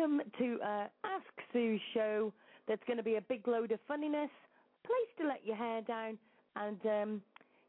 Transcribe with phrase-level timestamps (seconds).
[0.00, 2.32] Welcome to uh, Ask Sue show.
[2.68, 4.30] That's going to be a big load of funniness,
[4.84, 6.16] place to let your hair down,
[6.56, 7.22] and um,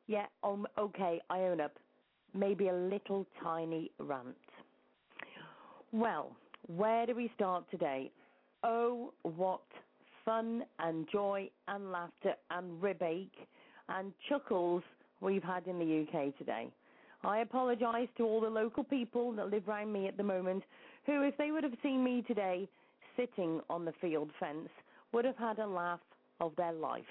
[0.08, 1.74] yeah, um, okay, I own up.
[2.34, 4.36] Maybe a little tiny rant.
[5.92, 6.36] Well,
[6.68, 8.12] where do we start today?
[8.64, 9.62] Oh, what
[10.24, 13.48] fun and joy and laughter and ribache
[13.90, 14.84] and chuckles
[15.20, 16.70] we've had in the UK today.
[17.24, 20.64] I apologise to all the local people that live round me at the moment
[21.06, 22.68] who, if they would have seen me today
[23.18, 24.70] sitting on the field fence,
[25.14, 26.00] would have had a laugh
[26.40, 27.04] of their life.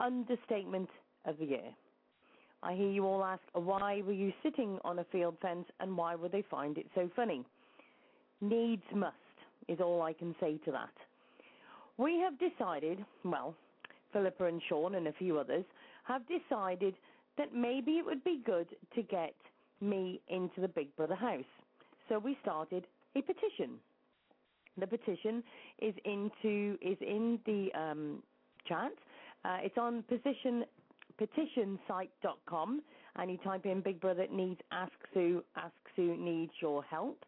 [0.00, 0.88] Understatement
[1.24, 1.74] of the year.
[2.62, 6.14] I hear you all ask, why were you sitting on a field fence and why
[6.14, 7.44] would they find it so funny?
[8.40, 9.14] Needs must
[9.68, 10.90] is all I can say to that.
[11.98, 13.54] We have decided, well,
[14.12, 15.64] Philippa and Sean and a few others
[16.04, 16.94] have decided
[17.38, 19.34] that maybe it would be good to get
[19.80, 21.44] me into the Big Brother house.
[22.08, 22.86] So we started
[23.16, 23.78] a petition.
[24.78, 25.42] The petition
[25.80, 28.22] is into is in the um,
[28.68, 28.92] chat.
[29.44, 30.64] Uh, it's on petition
[31.20, 32.82] petitionsite.com,
[33.16, 35.42] and you type in Big Brother needs Ask Sue.
[35.56, 37.24] Ask Sue needs your help,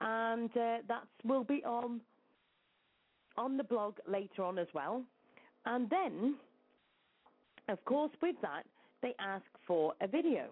[0.00, 2.00] and uh, that will be on
[3.36, 5.02] on the blog later on as well.
[5.64, 6.34] And then,
[7.68, 8.64] of course, with that,
[9.00, 10.46] they ask for a video.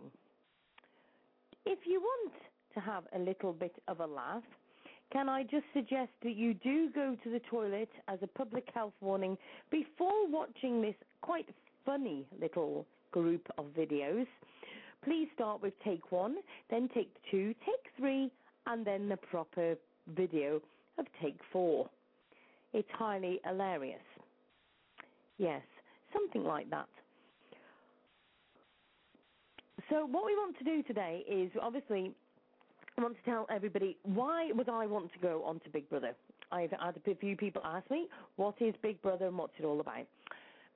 [1.66, 2.32] If you want
[2.75, 4.43] to have a little bit of a laugh,
[5.12, 8.93] can I just suggest that you do go to the toilet as a public health
[9.00, 9.37] warning
[9.70, 11.49] before watching this quite
[11.84, 14.26] funny little group of videos?
[15.02, 16.37] Please start with take one,
[16.70, 18.31] then take two, take three,
[18.67, 19.75] and then the proper
[20.14, 20.61] video
[20.99, 21.88] of take four.
[22.73, 23.99] It's highly hilarious.
[25.38, 25.62] Yes,
[26.12, 26.87] something like that.
[29.88, 32.12] So, what we want to do today is obviously
[33.00, 36.14] I want to tell everybody why would I want to go on to Big Brother.
[36.52, 39.81] I've had a few people ask me what is Big Brother and what's it all
[39.81, 40.05] about.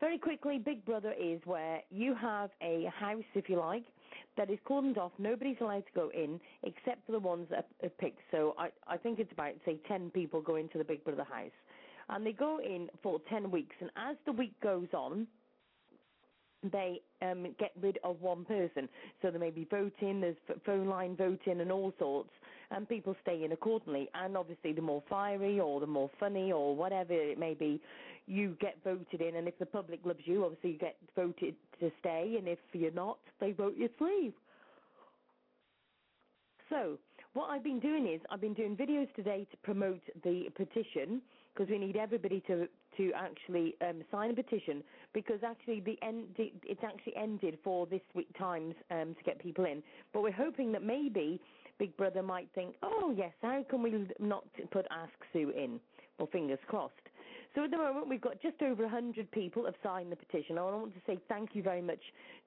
[0.01, 3.83] Very quickly, Big Brother is where you have a house, if you like,
[4.39, 5.13] that is cordoned off.
[5.19, 8.21] Nobody's allowed to go in except for the ones that are picked.
[8.31, 11.51] So I, I think it's about, say, 10 people go into the Big Brother house.
[12.09, 13.77] And they go in for 10 weeks.
[13.81, 15.27] And as the week goes on,
[16.73, 18.89] they um, get rid of one person.
[19.23, 22.31] So there may be voting, there's phone line voting, and all sorts,
[22.71, 24.09] and people stay in accordingly.
[24.15, 27.81] And obviously, the more fiery or the more funny or whatever it may be,
[28.27, 29.37] you get voted in.
[29.37, 32.37] And if the public loves you, obviously you get voted to stay.
[32.39, 34.33] And if you're not, they vote you to leave.
[36.71, 36.99] So,
[37.35, 41.21] what I've been doing is I've been doing videos today to promote the petition
[41.53, 44.83] because we need everybody to to actually um, sign a petition
[45.13, 49.65] because actually the end it's actually ended for this week times um, to get people
[49.65, 49.83] in.
[50.13, 51.41] But we're hoping that maybe
[51.79, 55.81] Big Brother might think, oh yes, how can we not put Ask Sue in?
[56.19, 56.95] Well, fingers crossed.
[57.55, 60.59] So at the moment we've got just over 100 people have signed the petition.
[60.59, 62.01] I want to say thank you very much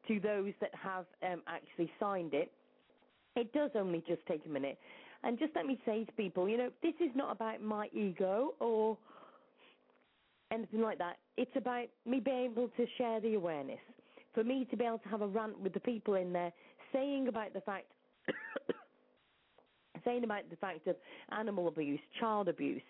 [0.07, 2.51] to those that have um, actually signed it.
[3.35, 4.77] It does only just take a minute.
[5.23, 8.53] And just let me say to people, you know, this is not about my ego
[8.59, 8.97] or
[10.51, 11.17] anything like that.
[11.37, 13.79] It's about me being able to share the awareness.
[14.33, 16.51] For me to be able to have a rant with the people in there
[16.93, 17.85] saying about the fact
[20.05, 20.95] saying about the fact of
[21.31, 22.81] animal abuse, child abuse,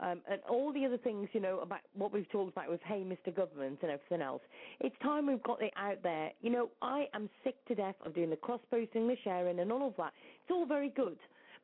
[0.00, 3.02] um, and all the other things, you know, about what we've talked about with Hey
[3.06, 3.34] Mr.
[3.34, 4.42] Government and everything else.
[4.80, 6.32] It's time we've got it out there.
[6.42, 9.72] You know, I am sick to death of doing the cross posting, the sharing, and
[9.72, 10.12] all of that.
[10.42, 11.16] It's all very good.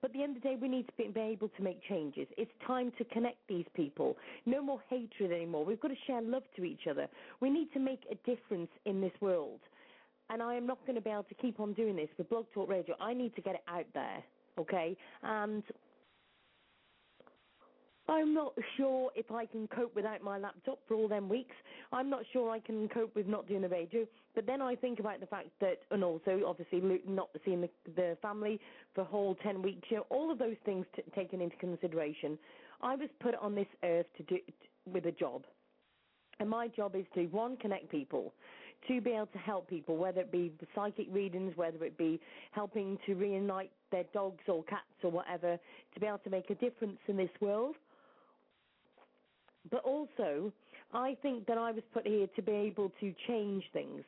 [0.03, 1.81] But at the end of the day, we need to be, be able to make
[1.89, 2.27] changes.
[2.37, 4.17] It's time to connect these people.
[4.45, 5.65] No more hatred anymore.
[5.65, 7.07] We've got to share love to each other.
[7.41, 9.61] We need to make a difference in this world.
[10.29, 12.47] And I am not going to be able to keep on doing this with Blog
[12.53, 12.97] Talk Radio.
[13.01, 14.25] I need to get it out there,
[14.59, 14.97] okay?
[15.23, 15.63] And
[18.09, 21.55] I'm not sure if I can cope without my laptop for all them weeks.
[21.93, 24.07] I'm not sure I can cope with not doing the radio.
[24.35, 28.17] But then I think about the fact that, and also obviously not seeing the, the
[28.21, 28.61] family
[28.95, 32.39] for whole 10 weeks, you know, all of those things t- taken into consideration.
[32.83, 34.39] I was put on this earth to do
[34.93, 35.45] with a job.
[36.41, 38.33] And my job is to, one, connect people,
[38.89, 42.21] to be able to help people, whether it be the psychic readings, whether it be
[42.51, 45.57] helping to reunite their dogs or cats or whatever,
[45.95, 47.77] to be able to make a difference in this world.
[49.71, 50.53] But also,
[50.93, 54.03] I think that I was put here to be able to change things.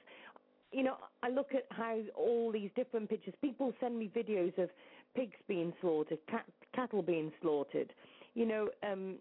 [0.73, 4.71] You know, I look at how all these different pictures, people send me videos of
[5.15, 7.93] pigs being slaughtered, cat, cattle being slaughtered,
[8.35, 9.15] you know, um,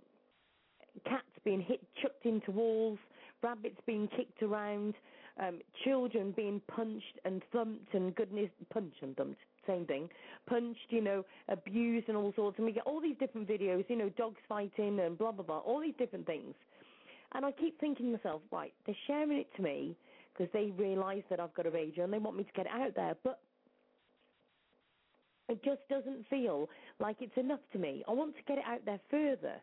[1.06, 2.98] cats being hit, chucked into walls,
[3.44, 4.96] rabbits being kicked around,
[5.40, 10.10] um, children being punched and thumped and goodness, punched and thumped, same thing,
[10.48, 12.58] punched, you know, abused and all sorts.
[12.58, 15.60] And we get all these different videos, you know, dogs fighting and blah, blah, blah,
[15.60, 16.54] all these different things.
[17.34, 19.96] And I keep thinking to myself, right, they're sharing it to me
[20.34, 22.72] because they realise that I've got a radio and they want me to get it
[22.72, 23.16] out there.
[23.24, 23.40] But
[25.50, 28.04] it just doesn't feel like it's enough to me.
[28.08, 29.56] I want to get it out there further.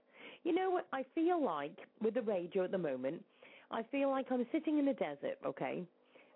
[0.45, 0.87] You know what?
[0.93, 3.23] I feel like with the radio at the moment,
[3.71, 5.83] I feel like I'm sitting in the desert, okay?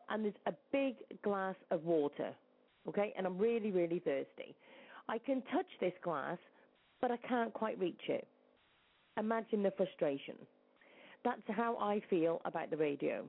[0.09, 2.30] And there's a big glass of water,
[2.88, 3.12] okay?
[3.16, 4.54] And I'm really, really thirsty.
[5.08, 6.38] I can touch this glass,
[7.00, 8.26] but I can't quite reach it.
[9.18, 10.34] Imagine the frustration.
[11.24, 13.24] That's how I feel about the radio.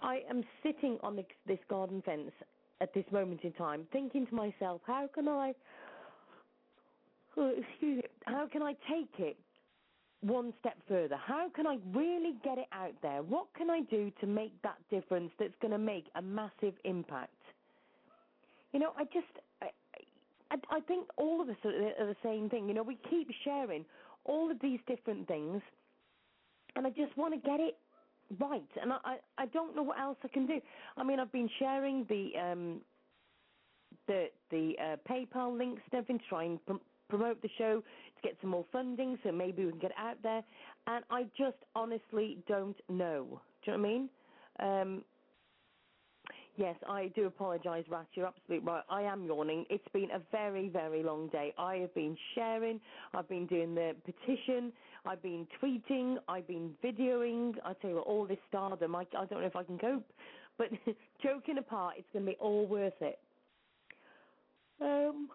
[0.00, 2.32] I am sitting on this, this garden fence
[2.80, 5.52] at this moment in time, thinking to myself, how can I,
[7.36, 9.36] oh, excuse me, how can I take it
[10.22, 11.16] one step further?
[11.16, 13.22] How can I really get it out there?
[13.22, 17.34] What can I do to make that difference that's going to make a massive impact?
[18.72, 19.26] You know, I just,
[19.62, 19.68] I,
[20.50, 22.68] I, I think all of us are, are the same thing.
[22.68, 23.84] You know, we keep sharing
[24.24, 25.60] all of these different things,
[26.76, 27.76] and I just want to get it
[28.38, 28.62] right.
[28.80, 30.60] And I, I, I don't know what else I can do.
[30.96, 32.80] I mean, I've been sharing the um,
[34.06, 36.58] the the uh, PayPal links and everything, to try and
[37.08, 40.42] promote the show to get some more funding, so maybe we can get out there.
[40.86, 43.40] And I just honestly don't know.
[43.64, 44.08] Do you know what I mean?
[44.60, 45.04] Um,
[46.60, 48.04] Yes, I do apologise, Rat.
[48.12, 48.82] You're absolutely right.
[48.90, 49.64] I am yawning.
[49.70, 51.54] It's been a very, very long day.
[51.56, 52.78] I have been sharing.
[53.14, 54.70] I've been doing the petition.
[55.06, 56.16] I've been tweeting.
[56.28, 57.54] I've been videoing.
[57.64, 58.94] I tell you what, all this stardom.
[58.94, 60.04] I, I don't know if I can cope.
[60.58, 60.68] But
[61.22, 63.18] joking apart, it's going to be all worth it.
[64.82, 65.30] Um,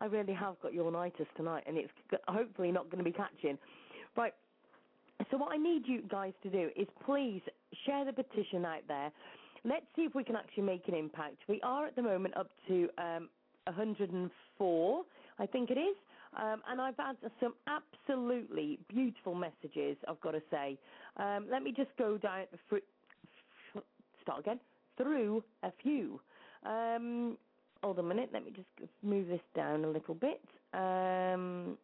[0.00, 1.90] I really have got yawnitis tonight, and it's
[2.28, 3.58] hopefully not going to be catching.
[4.16, 4.34] Right.
[5.32, 7.42] So what I need you guys to do is please
[7.86, 9.10] share the petition out there.
[9.64, 11.38] Let's see if we can actually make an impact.
[11.48, 13.28] We are at the moment up to um,
[13.64, 15.04] 104,
[15.38, 15.96] I think it is.
[16.36, 20.78] Um, and I've had some absolutely beautiful messages, I've got to say.
[21.16, 23.80] Um, let me just go down, fr-
[24.22, 24.60] start again,
[24.96, 26.20] through a few.
[26.64, 27.36] Um,
[27.82, 28.68] hold on a minute, let me just
[29.02, 30.40] move this down a little bit.
[30.72, 31.76] Um,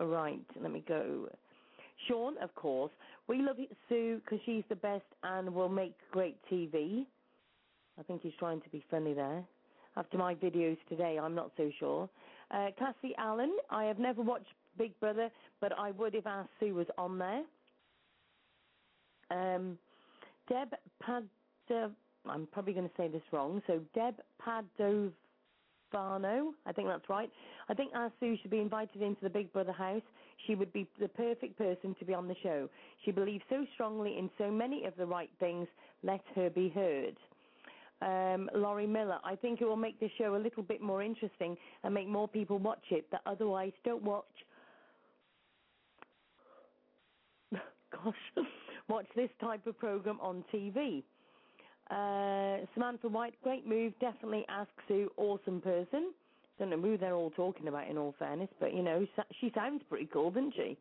[0.00, 1.28] right, let me go.
[2.06, 2.92] Sean, of course.
[3.28, 3.56] We love
[3.88, 7.06] Sue, because she's the best and will make great TV.
[7.98, 9.42] I think he's trying to be funny there.
[9.96, 12.08] After my videos today, I'm not so sure.
[12.50, 14.46] Uh, Cassie Allen, I have never watched
[14.78, 17.42] Big Brother, but I would if our Sue was on there.
[19.30, 19.78] Um,
[20.48, 20.68] Deb
[21.02, 21.24] Pad,
[22.28, 23.62] I'm probably going to say this wrong.
[23.66, 25.12] So Deb Padovano,
[26.66, 27.30] I think that's right.
[27.68, 30.02] I think our Sue should be invited into the Big Brother house.
[30.46, 32.68] She would be the perfect person to be on the show.
[33.04, 35.66] She believes so strongly in so many of the right things.
[36.02, 37.16] Let her be heard.
[38.02, 41.56] Um, Laurie Miller, I think it will make the show a little bit more interesting
[41.82, 44.24] and make more people watch it that otherwise don't watch.
[47.52, 48.14] Gosh,
[48.88, 51.02] watch this type of program on TV.
[51.90, 53.94] Uh, Samantha White, great move.
[54.00, 56.12] Definitely ask Sue, awesome person.
[56.58, 59.06] Don't know who they're all talking about, in all fairness, but you know,
[59.40, 60.76] she sounds pretty cool, doesn't she?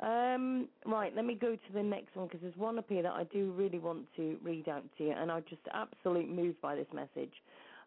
[0.00, 3.12] Um, right, let me go to the next one because there's one up here that
[3.12, 6.74] I do really want to read out to you, and I'm just absolutely moved by
[6.74, 7.32] this message.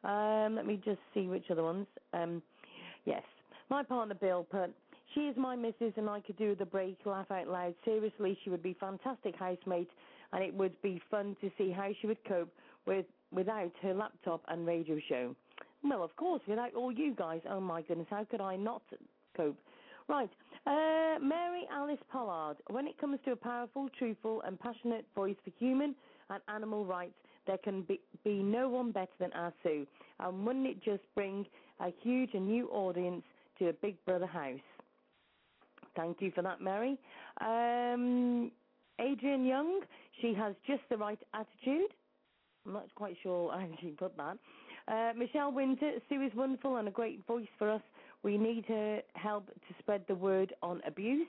[0.04, 1.86] Um, let me just see which other ones.
[2.14, 2.42] Um,
[3.06, 3.24] yes,
[3.70, 4.74] my partner Bill put,
[5.14, 7.76] she is my missus and I could do the break, laugh out loud.
[7.84, 9.90] Seriously, she would be fantastic housemate
[10.32, 12.52] and it would be fun to see how she would cope
[12.86, 15.36] with without her laptop and radio show.
[15.84, 17.42] Well, of course, without all you guys.
[17.50, 18.82] Oh my goodness, how could I not
[19.36, 19.58] cope?
[20.08, 20.30] Right,
[20.66, 22.58] uh, Mary Alice Pollard.
[22.70, 25.96] When it comes to a powerful, truthful, and passionate voice for human
[26.30, 27.14] and animal rights,
[27.46, 29.86] there can be, be no one better than our Sue.
[30.20, 31.46] And wouldn't it just bring
[31.80, 33.24] a huge and new audience
[33.60, 34.60] to a Big Brother house?
[35.96, 36.98] Thank you for that, Mary.
[37.42, 38.52] Um,
[39.00, 39.82] Adrian Young,
[40.22, 41.92] she has just the right attitude.
[42.66, 44.38] I'm not quite sure how she put that.
[44.90, 47.82] Uh, Michelle Winter, Sue is wonderful and a great voice for us.
[48.24, 51.28] We need her help to spread the word on abuse.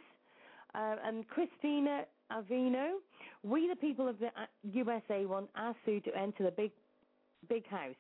[0.75, 2.93] Uh, and Christina Avino,
[3.43, 6.71] we the people of the uh, USA want our Sue to enter the big
[7.49, 7.97] big house.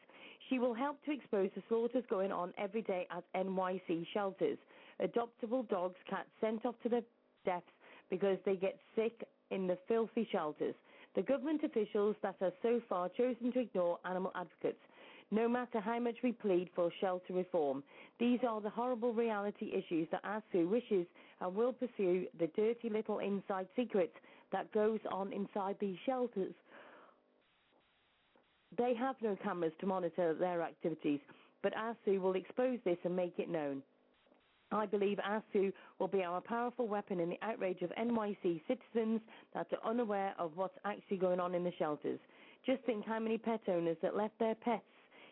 [0.48, 4.58] She will help to expose the slaughters going on every day at NYC shelters.
[5.02, 7.02] Adoptable dogs, cats sent off to their
[7.44, 7.64] deaths
[8.08, 10.74] because they get sick in the filthy shelters.
[11.14, 14.80] The government officials that have so far chosen to ignore animal advocates,
[15.30, 17.82] no matter how much we plead for shelter reform.
[18.18, 21.06] These are the horrible reality issues that ASU wishes
[21.40, 24.14] and will pursue the dirty little inside secrets
[24.52, 26.54] that goes on inside these shelters.
[28.76, 31.20] They have no cameras to monitor their activities,
[31.62, 33.82] but ASU will expose this and make it known.
[34.72, 39.20] I believe ASU will be our powerful weapon in the outrage of NYC citizens
[39.52, 42.20] that are unaware of what's actually going on in the shelters.
[42.64, 44.84] Just think how many pet owners that left their pets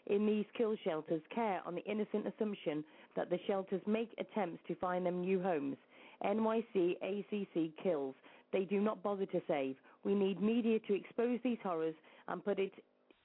[0.09, 2.85] in these kill shelters care on the innocent assumption
[3.17, 5.77] that the shelters make attempts to find them new homes.
[6.25, 8.15] NYC ACC kills.
[8.53, 9.77] They do not bother to save.
[10.05, 11.95] We need media to expose these horrors
[12.29, 12.73] and put it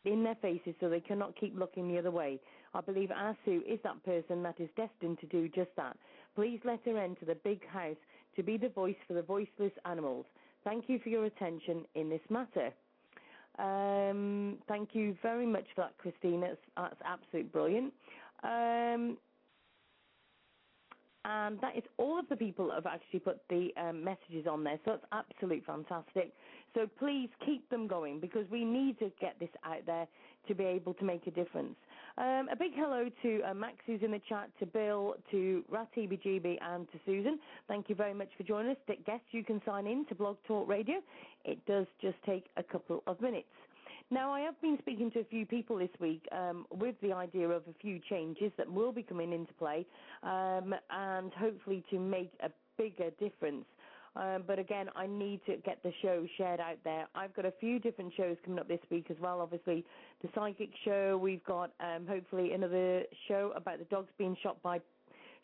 [0.05, 2.39] in their faces so they cannot keep looking the other way.
[2.73, 5.95] I believe Asu is that person that is destined to do just that.
[6.35, 7.95] Please let her enter the big house
[8.35, 10.25] to be the voice for the voiceless animals.
[10.63, 12.73] Thank you for your attention in this matter.
[13.59, 16.47] Um, thank you very much for that, Christina.
[16.49, 17.93] That's, that's absolutely brilliant.
[18.43, 19.17] Um,
[21.25, 24.63] and that is all of the people that have actually put the um, messages on
[24.63, 24.77] there.
[24.83, 26.33] So that's absolutely fantastic.
[26.73, 30.07] So please keep them going because we need to get this out there
[30.47, 31.75] to be able to make a difference.
[32.15, 36.57] Um, a big hello to uh, Max who's in the chat, to Bill, to RatTBGB
[36.61, 37.39] and to Susan.
[37.67, 38.77] Thank you very much for joining us.
[39.05, 40.97] Guests, you can sign in to Blog Talk Radio.
[41.43, 43.47] It does just take a couple of minutes.
[44.11, 47.49] Now, I have been speaking to a few people this week um, with the idea
[47.49, 49.83] of a few changes that will be coming into play
[50.21, 53.65] um, and hopefully to make a bigger difference.
[54.15, 57.07] Um, but again, I need to get the show shared out there.
[57.15, 59.41] I've got a few different shows coming up this week as well.
[59.41, 59.83] Obviously,
[60.21, 61.17] the psychic show.
[61.21, 64.79] We've got um, hopefully another show about the dogs being shot by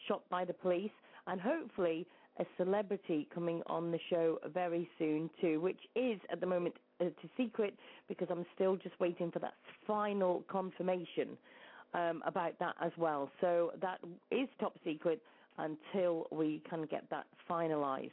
[0.08, 0.92] shot by the police,
[1.28, 2.06] and hopefully
[2.40, 7.12] a celebrity coming on the show very soon too, which is at the moment to
[7.36, 7.74] secret
[8.08, 11.38] because I'm still just waiting for that final confirmation
[11.94, 13.30] um, about that as well.
[13.42, 14.00] So that
[14.32, 15.22] is top secret
[15.58, 18.12] until we can get that finalised.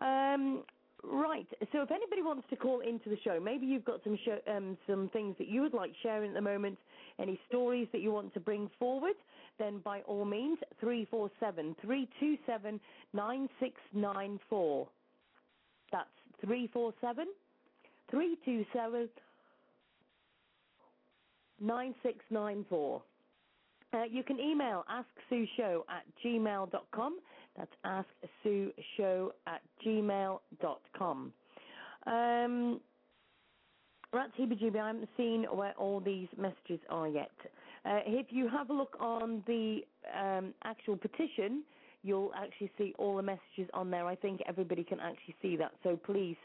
[0.00, 0.64] Um,
[1.02, 1.46] Right.
[1.72, 4.76] So if anybody wants to call into the show, maybe you've got some show, um,
[4.86, 6.78] some things that you would like sharing at the moment,
[7.18, 9.14] any stories that you want to bring forward,
[9.58, 12.78] then by all means, three four seven three two seven
[13.14, 14.88] nine six nine four.
[15.90, 16.08] That's
[16.44, 17.28] three four seven
[18.10, 19.08] three two seven
[21.60, 23.02] nine six nine four.
[23.92, 27.18] Uh, you can email asksueshow at gmail.com.
[27.60, 28.06] That's
[28.46, 31.32] asksueshow at gmail.com.
[32.06, 32.80] Um,
[34.12, 37.30] Rats heebie I haven't seen where all these messages are yet.
[37.84, 39.80] Uh, if you have a look on the
[40.18, 41.62] um, actual petition,
[42.02, 44.06] you'll actually see all the messages on there.
[44.06, 45.72] I think everybody can actually see that.
[45.84, 46.36] So please,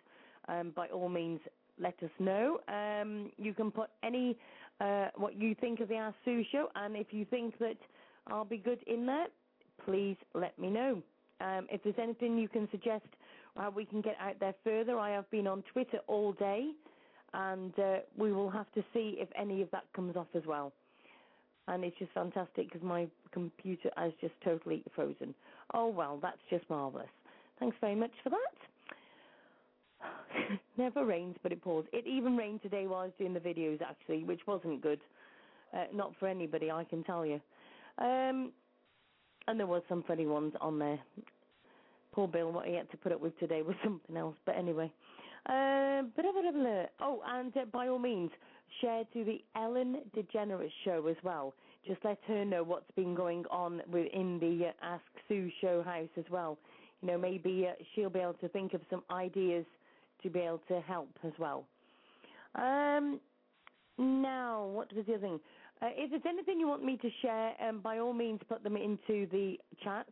[0.48, 1.40] um, by all means,
[1.80, 2.60] let us know.
[2.68, 4.38] Um, you can put any
[4.80, 7.78] uh, what you think of the Ask Sue show, and if you think that
[8.28, 9.28] I'll be good in there,
[9.84, 11.02] please let me know.
[11.42, 13.06] Um, if there's anything you can suggest
[13.58, 16.72] how we can get out there further, I have been on Twitter all day,
[17.34, 20.72] and uh, we will have to see if any of that comes off as well.
[21.68, 25.34] And it's just fantastic because my computer has just totally frozen.
[25.74, 27.08] Oh well, that's just marvellous.
[27.60, 28.56] Thanks very much for that.
[30.78, 31.86] Never rains, but it pours.
[31.92, 35.00] It even rained today while I was doing the videos, actually, which wasn't good.
[35.74, 37.42] Uh, not for anybody, I can tell you.
[37.98, 38.52] Um,
[39.48, 41.00] and there was some funny ones on there.
[42.12, 44.36] Poor Bill, what he had to put up with today was something else.
[44.46, 44.92] But anyway,
[45.48, 46.86] uh, blah, blah, blah.
[47.02, 48.32] oh, and uh, by all means,
[48.82, 51.54] share to the Ellen DeGeneres show as well.
[51.86, 56.10] Just let her know what's been going on within the uh, Ask Sue show house
[56.18, 56.58] as well.
[57.02, 59.66] You know, maybe uh, she'll be able to think of some ideas
[60.24, 61.66] to be able to help as well.
[62.56, 63.20] Um,
[63.98, 65.40] now, what was the other thing?
[65.82, 68.78] Uh, if there's anything you want me to share, um, by all means, put them
[68.78, 70.08] into the chat.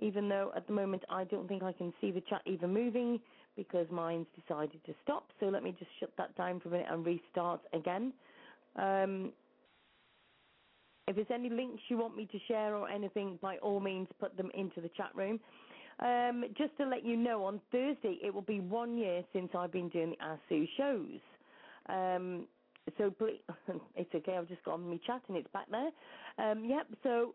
[0.00, 3.18] Even though at the moment I don't think I can see the chat even moving
[3.56, 5.30] because mine's decided to stop.
[5.40, 8.12] So let me just shut that down for a minute and restart again.
[8.76, 9.32] Um,
[11.08, 14.36] if there's any links you want me to share or anything, by all means, put
[14.36, 15.40] them into the chat room.
[16.00, 19.72] Um, just to let you know, on Thursday it will be one year since I've
[19.72, 21.20] been doing the ASU shows.
[21.88, 22.46] Um,
[22.98, 23.12] so
[23.96, 24.36] it's okay.
[24.36, 25.90] I've just got on my chat and it's back there.
[26.38, 26.86] Um, yep.
[27.02, 27.34] So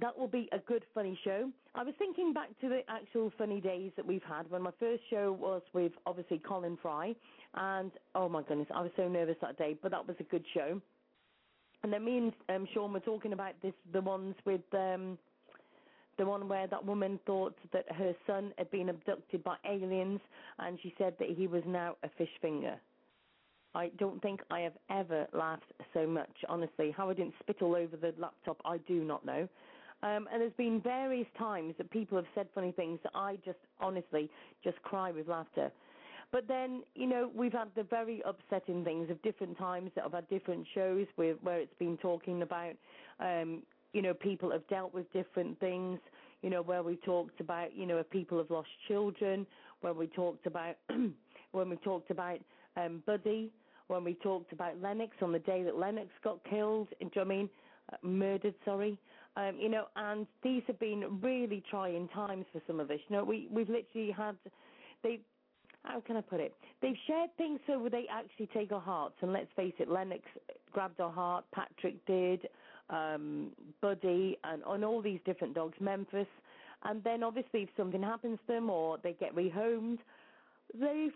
[0.00, 1.50] that will be a good funny show.
[1.74, 5.02] I was thinking back to the actual funny days that we've had when my first
[5.10, 7.14] show was with obviously Colin Fry,
[7.54, 10.44] and oh my goodness, I was so nervous that day, but that was a good
[10.54, 10.80] show.
[11.82, 15.18] And then me and um, Sean were talking about this, the ones with um,
[16.20, 20.20] the one where that woman thought that her son had been abducted by aliens,
[20.58, 22.74] and she said that he was now a fish finger.
[23.74, 26.92] I don't think I have ever laughed so much, honestly.
[26.94, 29.48] How I didn't spit all over the laptop, I do not know.
[30.02, 33.58] Um, and there's been various times that people have said funny things that I just
[33.80, 34.28] honestly
[34.62, 35.72] just cry with laughter.
[36.32, 40.12] But then, you know, we've had the very upsetting things of different times that have
[40.12, 42.74] had different shows with, where it's been talking about,
[43.18, 45.98] um, you know, people have dealt with different things,
[46.42, 49.46] you know, where we talked about, you know, if people have lost children,
[49.80, 50.76] where we talked about,
[51.52, 52.38] when we talked about
[52.76, 53.50] um, Buddy,
[53.88, 57.22] when we talked about Lennox on the day that Lennox got killed, do you know
[57.22, 57.50] I mean?
[57.92, 58.96] Uh, murdered, sorry.
[59.36, 62.98] Um, you know, and these have been really trying times for some of us.
[63.08, 64.36] You know, we, we've literally had,
[65.02, 65.20] they,
[65.84, 66.54] how can I put it?
[66.82, 69.14] They've shared things so they actually take our hearts.
[69.22, 70.22] And let's face it, Lennox
[70.72, 72.48] grabbed our heart, Patrick did,
[72.90, 76.26] um, Buddy, and on all these different dogs, Memphis.
[76.82, 79.98] And then obviously, if something happens to them or they get rehomed,
[80.74, 81.12] they've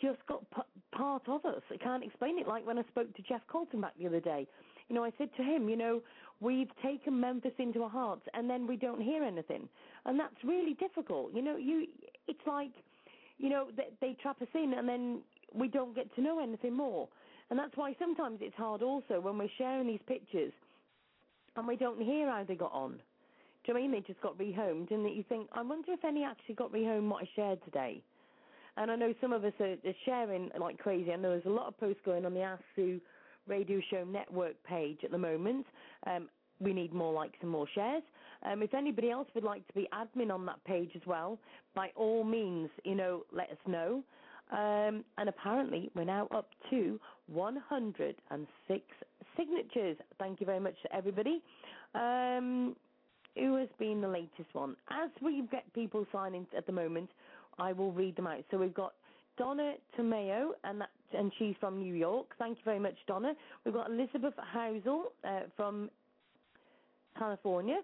[0.00, 1.62] just got p- part of us.
[1.70, 2.46] I can't explain it.
[2.46, 4.46] Like when I spoke to Jeff Colton back the other day,
[4.88, 6.00] you know, I said to him, you know,
[6.40, 9.68] we've taken Memphis into our hearts, and then we don't hear anything,
[10.04, 11.32] and that's really difficult.
[11.34, 11.86] You know, you
[12.26, 12.72] it's like,
[13.38, 15.22] you know, they, they trap us in, and then
[15.54, 17.08] we don't get to know anything more,
[17.50, 20.52] and that's why sometimes it's hard also when we're sharing these pictures,
[21.56, 22.92] and we don't hear how they got on.
[22.92, 26.04] Do you I mean they just got rehomed, and that you think, I wonder if
[26.04, 28.02] any actually got rehomed what I shared today.
[28.76, 31.12] And I know some of us are, are sharing like crazy.
[31.12, 33.00] I know there's a lot of posts going on the Ask Sue
[33.46, 35.66] Radio Show Network page at the moment.
[36.06, 36.28] Um,
[36.60, 38.02] we need more likes and more shares.
[38.42, 41.38] Um, if anybody else would like to be admin on that page as well,
[41.74, 44.02] by all means, you know, let us know.
[44.52, 46.98] Um, and apparently, we're now up to
[47.30, 48.82] 106
[49.36, 49.96] signatures.
[50.18, 51.42] Thank you very much to everybody.
[51.94, 52.76] Um,
[53.36, 54.76] who has been the latest one?
[54.90, 57.08] As we get people signing at the moment,
[57.58, 58.44] I will read them out.
[58.50, 58.94] So we've got
[59.38, 62.26] Donna Tomeo, and that, and she's from New York.
[62.38, 63.34] Thank you very much, Donna.
[63.64, 65.90] We've got Elizabeth Housel uh, from
[67.18, 67.80] California,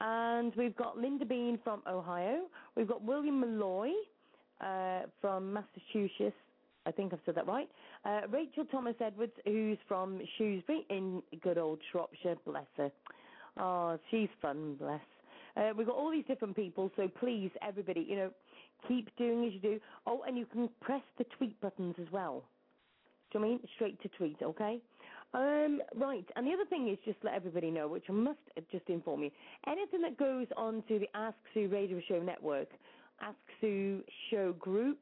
[0.00, 2.42] and we've got Linda Bean from Ohio.
[2.76, 3.90] We've got William Malloy
[4.60, 6.36] uh, from Massachusetts.
[6.88, 7.68] I think I've said that right.
[8.04, 12.36] Uh, Rachel Thomas Edwards, who's from Shrewsbury in good old Shropshire.
[12.46, 12.90] Bless her.
[13.58, 15.00] Oh, she's fun, bless.
[15.56, 18.30] Uh, we've got all these different people, so please, everybody, you know,
[18.86, 19.80] keep doing as you do.
[20.06, 22.44] Oh, and you can press the tweet buttons as well.
[23.32, 23.60] Do you know I mean?
[23.74, 24.80] Straight to tweet, okay?
[25.34, 28.38] Um, right, and the other thing is just let everybody know, which I must
[28.72, 29.30] just inform you.
[29.66, 32.68] Anything that goes on to the Ask Sue Radio Show network,
[33.20, 34.98] Ask Sue Show group,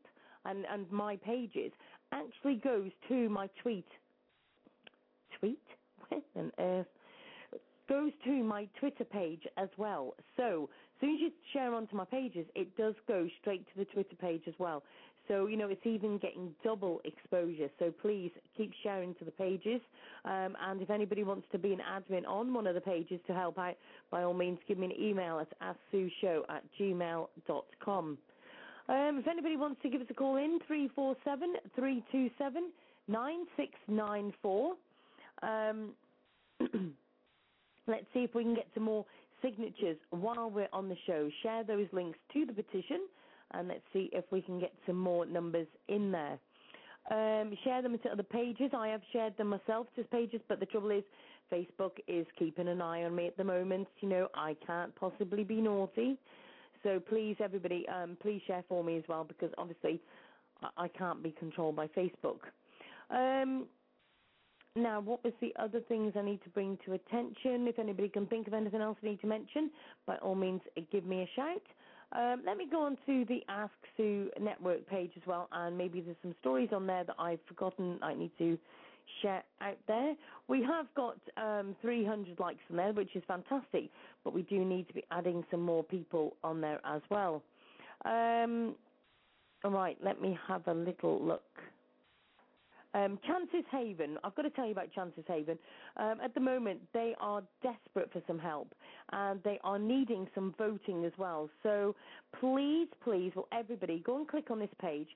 [0.47, 1.73] and, and my pages
[2.13, 3.87] actually goes to my tweet.
[5.39, 5.59] Tweet?
[6.09, 6.87] What on earth?
[7.89, 10.15] Goes to my Twitter page as well.
[10.37, 13.85] So, as soon as you share onto my pages, it does go straight to the
[13.87, 14.83] Twitter page as well.
[15.29, 17.69] So, you know, it's even getting double exposure.
[17.79, 19.81] So please keep sharing to the pages.
[20.25, 23.35] Um, and if anybody wants to be an admin on one of the pages to
[23.35, 23.75] help out,
[24.11, 28.19] by all means, give me an email at asksueshow at gmail.com.
[28.89, 32.71] Um, if anybody wants to give us a call in, 347 327
[33.09, 34.75] 9694.
[35.43, 35.91] Um,
[37.87, 39.05] let's see if we can get some more
[39.43, 41.29] signatures while we're on the show.
[41.43, 43.07] Share those links to the petition
[43.53, 46.39] and let's see if we can get some more numbers in there.
[47.11, 48.71] Um, share them to other pages.
[48.77, 51.05] I have shared them myself to pages, but the trouble is,
[51.53, 53.87] Facebook is keeping an eye on me at the moment.
[54.01, 56.19] You know, I can't possibly be naughty.
[56.87, 60.01] So please, everybody, um, please share for me as well because obviously
[60.77, 62.39] I, can't be controlled by Facebook.
[63.11, 63.67] Um,
[64.77, 67.67] now, what was the other things I need to bring to attention?
[67.67, 69.73] If anybody can think of anything else I need to mention,
[70.07, 70.61] by all means,
[70.93, 71.63] give me a shout.
[72.13, 76.01] Um, let me go on to the Ask Sue network page as well, and maybe
[76.01, 78.57] there's some stories on there that I've forgotten I need to
[79.23, 80.15] share out there.
[80.49, 83.91] We have got um, 300 likes on there, which is fantastic,
[84.25, 87.43] but we do need to be adding some more people on there as well.
[88.05, 88.77] Um,
[89.65, 91.43] all right, let me have a little look.
[92.95, 95.59] Um, Chances Haven, I've got to tell you about Chances Haven.
[95.97, 98.75] Um, at the moment, they are desperate for some help
[99.13, 101.51] and they are needing some voting as well.
[101.63, 101.95] So
[102.41, 105.09] please, please, will everybody go and click on this page,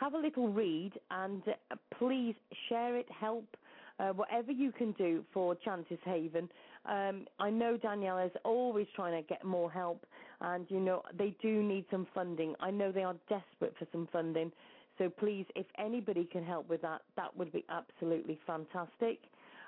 [0.00, 2.34] have a little read, and uh, please
[2.68, 3.56] share it, help.
[4.00, 6.48] Uh, whatever you can do for Chances Haven.
[6.86, 10.06] Um, I know Danielle is always trying to get more help,
[10.40, 12.54] and you know they do need some funding.
[12.60, 14.52] I know they are desperate for some funding.
[14.98, 19.18] So please, if anybody can help with that, that would be absolutely fantastic.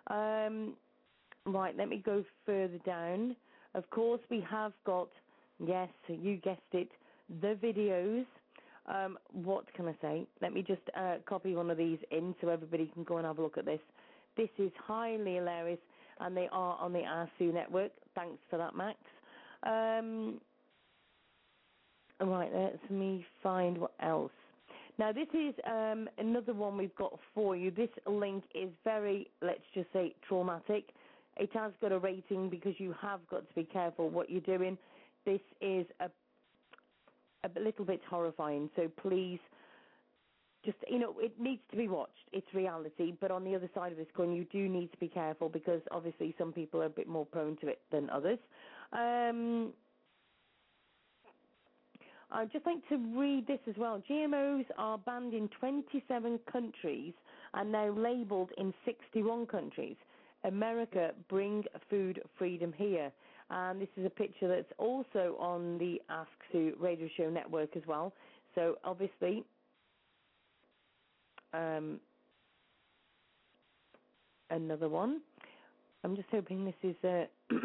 [0.09, 0.75] Um,
[1.47, 3.37] right, let me go further down.
[3.75, 5.09] Of course, we have got,
[5.65, 6.91] yes, you guessed it,
[7.41, 8.27] the videos.
[8.87, 10.27] Um, what can I say?
[10.41, 13.39] Let me just uh, copy one of these in so everybody can go and have
[13.39, 13.81] a look at this.
[14.37, 15.79] This is highly hilarious,
[16.21, 17.93] and they are on the RSU network.
[18.15, 18.99] Thanks for that, Max.
[19.65, 20.41] Um,
[22.21, 24.33] right, let me find what else.
[24.99, 27.71] Now, this is um, another one we've got for you.
[27.71, 30.91] This link is very, let's just say, traumatic.
[31.39, 34.77] It has got a rating because you have got to be careful what you're doing.
[35.25, 36.11] This is a
[37.45, 38.71] a little bit horrifying.
[38.77, 39.39] So please,
[40.65, 42.13] just you know, it needs to be watched.
[42.33, 45.09] It's reality, but on the other side of this coin, you do need to be
[45.09, 48.39] careful because obviously some people are a bit more prone to it than others.
[48.93, 49.73] Um,
[52.33, 54.03] I'd just like to read this as well.
[54.09, 57.13] GMOs are banned in 27 countries
[57.55, 59.97] and now labelled in 61 countries.
[60.45, 63.13] America, bring food freedom here.
[63.51, 67.83] And this is a picture that's also on the Ask Sue radio show network as
[67.87, 68.13] well.
[68.55, 69.45] So obviously,
[71.53, 71.99] um,
[74.51, 75.21] another one.
[76.05, 77.25] I'm just hoping this is uh,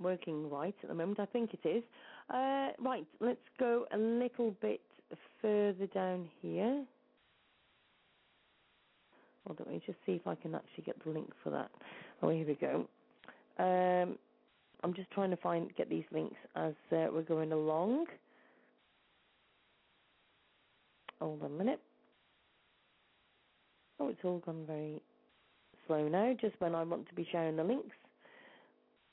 [0.00, 1.20] working right at the moment.
[1.20, 1.84] I think it is.
[2.32, 4.80] Uh, right, let's go a little bit
[5.42, 6.84] further down here.
[9.46, 11.70] Hold on, let me just see if I can actually get the link for that.
[12.22, 12.86] Oh, here we go.
[13.60, 14.16] Um,
[14.82, 18.06] I'm just trying to find get these links as uh, we're going along.
[21.20, 21.80] Hold on a minute.
[23.98, 25.02] Oh, it's all gone very
[25.86, 26.34] slow now.
[26.40, 27.94] Just when I want to be sharing the links.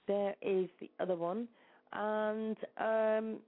[0.07, 1.49] there is the other one,
[1.91, 3.39] and um,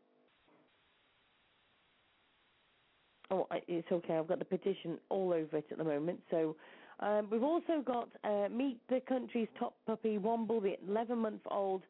[3.32, 4.18] oh, it's okay.
[4.18, 6.20] I've got the petition all over it at the moment.
[6.30, 6.58] So
[7.00, 11.84] um, we've also got uh, meet the country's top puppy, Womble, the 11-month-old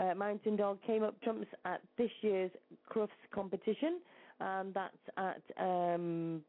[0.00, 2.50] uh, mountain dog, came up trumps at this year's
[2.90, 4.00] Crufts competition,
[4.40, 6.40] and that's at um,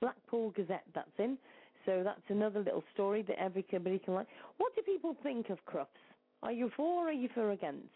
[0.00, 0.84] Blackpool Gazette.
[0.94, 1.36] That's in.
[1.86, 4.28] So that's another little story that everybody can like.
[4.58, 5.86] What do people think of Crufts?
[6.42, 7.88] Are you for or are you for against?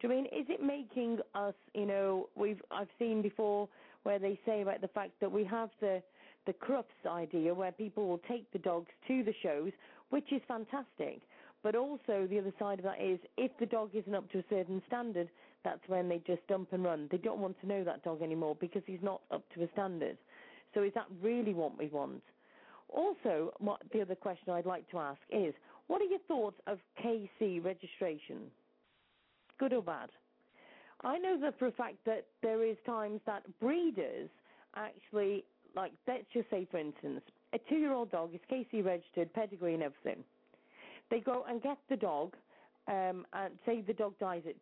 [0.00, 1.54] Do you mean is it making us?
[1.74, 3.68] You know, we've I've seen before
[4.02, 6.02] where they say about the fact that we have the
[6.46, 9.72] the Crufts idea where people will take the dogs to the shows,
[10.10, 11.20] which is fantastic.
[11.62, 14.44] But also the other side of that is if the dog isn't up to a
[14.50, 15.30] certain standard,
[15.64, 17.08] that's when they just dump and run.
[17.10, 20.18] They don't want to know that dog anymore because he's not up to a standard.
[20.74, 22.22] So is that really what we want?
[22.88, 25.54] Also, what the other question I'd like to ask is,
[25.86, 28.50] what are your thoughts of KC registration?
[29.58, 30.10] Good or bad?
[31.02, 34.28] I know that for a fact that there is times that breeders
[34.76, 35.44] actually,
[35.74, 40.24] like, let's just say, for instance, a two-year-old dog is KC registered, pedigree and everything.
[41.10, 42.34] They go and get the dog,
[42.88, 44.54] um, and say the dog dies at,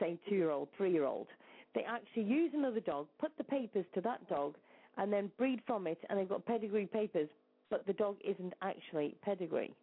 [0.00, 1.28] say, two-year-old, three-year-old.
[1.74, 4.54] They actually use another dog, put the papers to that dog,
[4.96, 7.28] and then breed from it, and they've got pedigree papers,
[7.70, 9.74] but the dog isn't actually pedigree.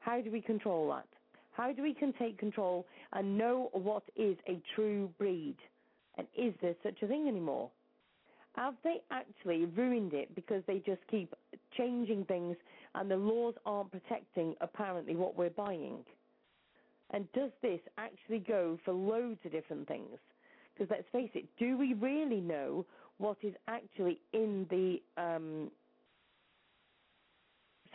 [0.00, 1.08] How do we control that?
[1.52, 5.56] How do we can take control and know what is a true breed?
[6.18, 7.70] And is there such a thing anymore?
[8.54, 11.34] Have they actually ruined it because they just keep
[11.76, 12.56] changing things
[12.94, 16.04] and the laws aren't protecting apparently what we're buying?
[17.10, 20.18] And does this actually go for loads of different things?
[20.74, 22.86] Because let's face it, do we really know
[23.18, 25.70] what is actually in the um,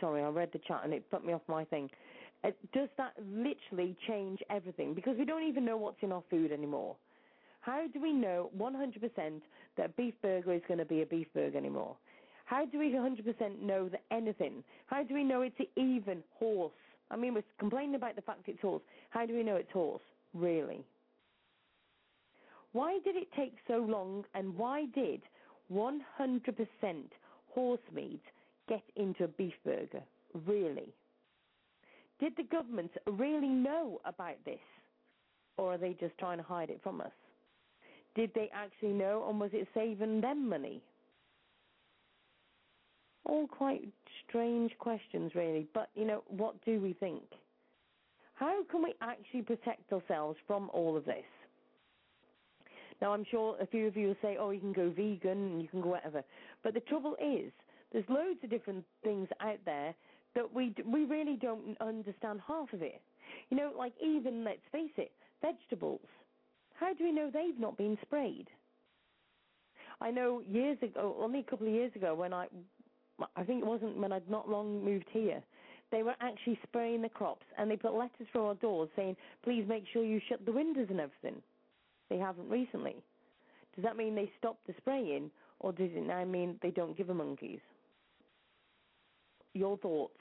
[0.00, 1.90] sorry, I read the chat and it put me off my thing.
[2.42, 4.94] Uh, does that literally change everything?
[4.94, 6.96] Because we don't even know what's in our food anymore.
[7.60, 9.40] How do we know 100%
[9.76, 11.96] that a beef burger is going to be a beef burger anymore?
[12.46, 14.64] How do we 100% know that anything?
[14.86, 16.72] How do we know it's even horse?
[17.10, 18.82] I mean, we're complaining about the fact it's horse.
[19.10, 20.02] How do we know it's horse?
[20.32, 20.84] Really?
[22.72, 25.22] Why did it take so long and why did
[25.72, 26.00] 100%
[27.52, 28.22] horse meat
[28.68, 30.02] get into a beef burger?
[30.46, 30.94] Really?
[32.20, 34.60] Did the government really know about this?
[35.56, 37.10] Or are they just trying to hide it from us?
[38.14, 40.82] Did they actually know and was it saving them money?
[43.24, 43.82] All quite
[44.28, 45.66] strange questions, really.
[45.74, 47.22] But, you know, what do we think?
[48.34, 51.24] How can we actually protect ourselves from all of this?
[53.00, 55.62] Now, I'm sure a few of you will say, oh, you can go vegan and
[55.62, 56.22] you can go whatever.
[56.62, 57.52] But the trouble is,
[57.92, 59.94] there's loads of different things out there
[60.34, 63.00] that we we really don't understand half of it.
[63.50, 66.00] You know, like even let's face it, vegetables.
[66.80, 68.48] How do we know they've not been sprayed?
[70.00, 72.46] I know years ago, oh, only a couple of years ago, when I,
[73.36, 75.42] I think it wasn't when I'd not long moved here,
[75.92, 79.64] they were actually spraying the crops and they put letters through our doors saying, please
[79.68, 81.42] make sure you shut the windows and everything.
[82.08, 82.96] They haven't recently.
[83.76, 87.10] Does that mean they stopped the spraying or does it now mean they don't give
[87.10, 87.60] a monkeys?
[89.54, 90.18] your thoughts.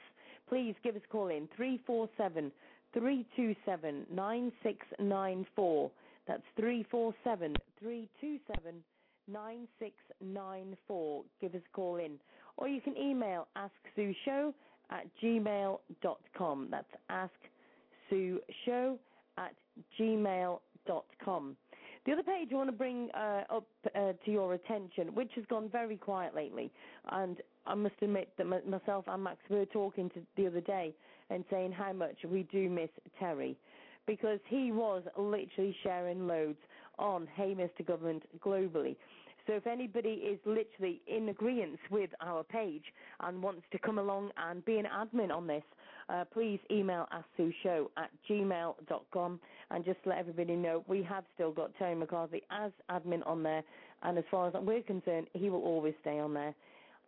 [0.48, 2.52] Please give us a call in 347
[2.94, 5.92] 327 9694.
[6.30, 8.84] That's 347 327
[9.28, 11.24] 9694.
[11.42, 12.20] Give us a call in.
[12.58, 14.54] Or you can email asksueshow
[14.92, 16.68] at gmail.com.
[16.70, 16.86] That's
[18.12, 18.98] asksueshow
[19.40, 19.56] at
[20.00, 21.58] gmail.com.
[22.06, 23.66] The other page I want to bring uh, up
[23.96, 26.72] uh, to your attention, which has gone very quiet lately,
[27.12, 30.94] and I must admit that myself and Max were talking to the other day
[31.30, 32.90] and saying how much we do miss
[33.20, 33.58] Terry,
[34.10, 36.58] because he was literally sharing loads
[36.98, 37.86] on Hey Mr.
[37.86, 38.96] Government globally.
[39.46, 42.82] So if anybody is literally in agreement with our page
[43.20, 45.62] and wants to come along and be an admin on this,
[46.10, 47.08] uh, please email
[47.62, 52.72] show at gmail.com and just let everybody know we have still got Terry McCarthy as
[52.90, 53.62] admin on there.
[54.02, 56.56] And as far as we're concerned, he will always stay on there.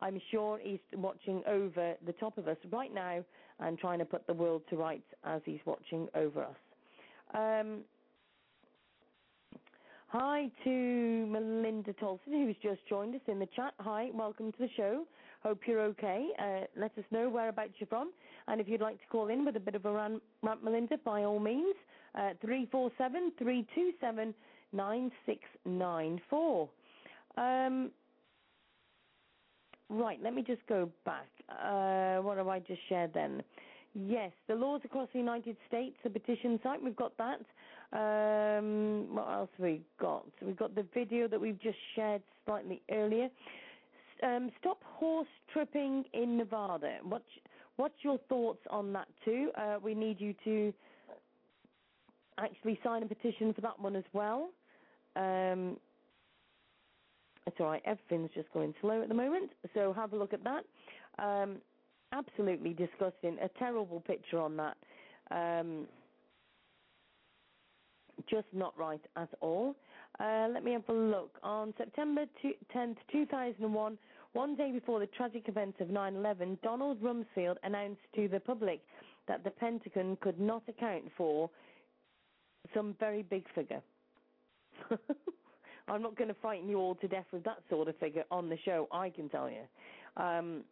[0.04, 3.24] I'm sure he's watching over the top of us right now
[3.60, 6.56] and trying to put the world to rights as he's watching over us.
[7.34, 7.84] Um,
[10.12, 13.74] Hi to Melinda Tolson, who's just joined us in the chat.
[13.80, 15.06] Hi, welcome to the show.
[15.42, 16.28] Hope you're okay.
[16.38, 18.12] Uh, let us know whereabouts you're from.
[18.50, 20.98] And if you'd like to call in with a bit of a rant, rant Melinda,
[21.06, 21.76] by all means,
[22.16, 24.36] uh, 347 327
[24.74, 26.70] 9694.
[27.38, 27.92] Um,
[29.90, 31.30] right, let me just go back.
[31.48, 33.42] Uh, what have I just shared then?
[33.94, 37.40] Yes, the laws across the United States, the petition site, we've got that.
[37.92, 40.26] Um, what else have we got?
[40.42, 43.28] We've got the video that we've just shared slightly earlier.
[44.24, 47.00] Um, stop horse tripping in Nevada.
[47.04, 47.26] What's,
[47.76, 49.52] what's your thoughts on that too?
[49.58, 50.74] Uh, we need you to
[52.38, 54.52] actually sign a petition for that one as well.
[55.18, 55.78] Um,
[57.46, 57.82] it's all right.
[57.86, 60.64] Everything's just going slow at the moment, so have a look at that.
[61.20, 61.58] Um,
[62.12, 63.38] absolutely disgusting.
[63.42, 64.78] A terrible picture on that.
[65.32, 65.88] Um,
[68.30, 69.76] just not right at all.
[70.20, 71.38] Uh, let me have a look.
[71.44, 72.26] On September
[72.76, 73.98] 10th, 2001,
[74.34, 78.82] one day before the tragic events of 9 11, Donald Rumsfeld announced to the public
[79.28, 81.50] that the Pentagon could not account for
[82.74, 83.82] some very big figure.
[85.88, 88.50] I'm not going to frighten you all to death with that sort of figure on
[88.50, 89.64] the show, I can tell you.
[90.22, 90.64] Um,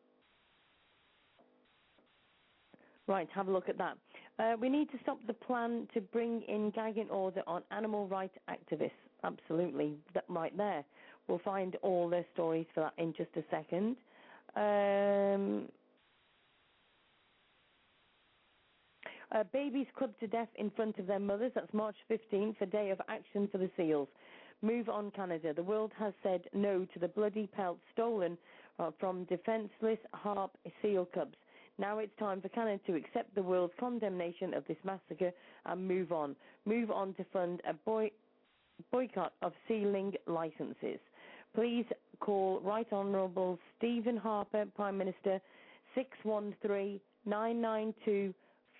[3.09, 3.97] right, have a look at that.
[4.37, 8.37] Uh, we need to stop the plan to bring in gagging order on animal rights
[8.49, 8.91] activists.
[9.23, 10.85] Absolutely, that right there.
[11.27, 13.97] We'll find all their stories for that in just a second.
[14.55, 15.67] Um,
[19.31, 21.51] Uh, babies clubbed to death in front of their mothers.
[21.53, 24.07] That's March 15th, a day of action for the seals.
[24.61, 25.53] Move on, Canada.
[25.53, 28.37] The world has said no to the bloody pelts stolen
[28.79, 31.35] uh, from defenseless harp seal cubs.
[31.79, 35.31] Now it's time for Canada to accept the world's condemnation of this massacre
[35.65, 36.35] and move on.
[36.65, 38.11] Move on to fund a boy-
[38.91, 40.99] boycott of sealing licenses.
[41.55, 41.85] Please
[42.19, 45.39] call Right Honourable Stephen Harper, Prime Minister,
[45.95, 48.33] 613 992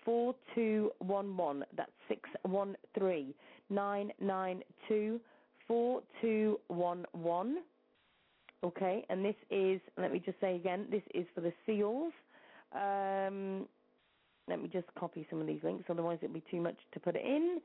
[0.04, 1.64] 4211.
[1.76, 3.34] That's 613
[3.70, 5.20] 992
[5.66, 7.62] 4211.
[8.62, 12.12] Okay, and this is, let me just say again, this is for the seals.
[12.74, 13.66] Um,
[14.48, 17.16] let me just copy some of these links, otherwise it'll be too much to put
[17.16, 17.60] it in.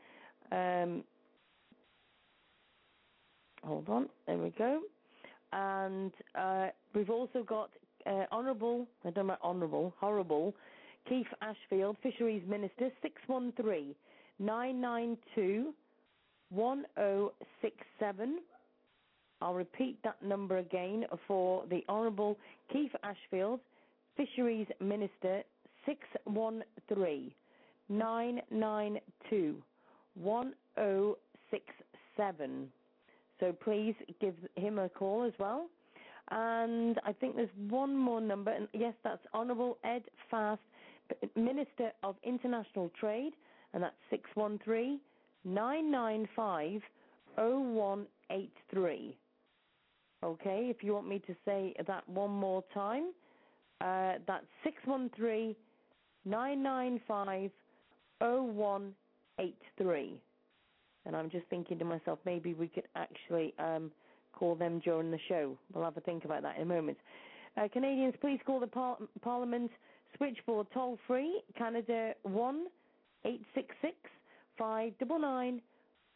[0.51, 1.03] Um,
[3.63, 4.81] hold on, there we go.
[5.51, 7.71] And uh, we've also got
[8.05, 10.53] uh, Honourable, I don't know, Honourable, Horrible,
[11.07, 13.95] Keith Ashfield, Fisheries Minister, 613
[14.39, 15.73] 992
[16.49, 18.39] 1067.
[19.41, 22.37] I'll repeat that number again for the Honourable
[22.71, 23.59] Keith Ashfield,
[24.17, 25.43] Fisheries Minister,
[25.85, 27.31] 613
[27.89, 29.61] 992
[30.15, 32.67] 1067.
[33.39, 35.67] So please give him a call as well.
[36.31, 40.61] And I think there's one more number, and yes, that's Honourable Ed Fast,
[41.35, 43.33] Minister of International Trade,
[43.73, 44.99] and that's 613
[45.43, 46.81] 995
[47.37, 49.17] 0183.
[50.23, 53.11] Okay, if you want me to say that one more time,
[53.81, 55.55] uh, that's 613
[56.25, 57.51] 995
[58.19, 60.21] 0183.
[61.05, 63.91] And I'm just thinking to myself, maybe we could actually um,
[64.33, 65.57] call them during the show.
[65.73, 66.97] We'll have a think about that in a moment.
[67.57, 69.71] Uh, Canadians, please call the par- Parliament
[70.17, 72.65] switchboard toll free, Canada 1
[73.25, 73.95] 866
[74.57, 75.61] 599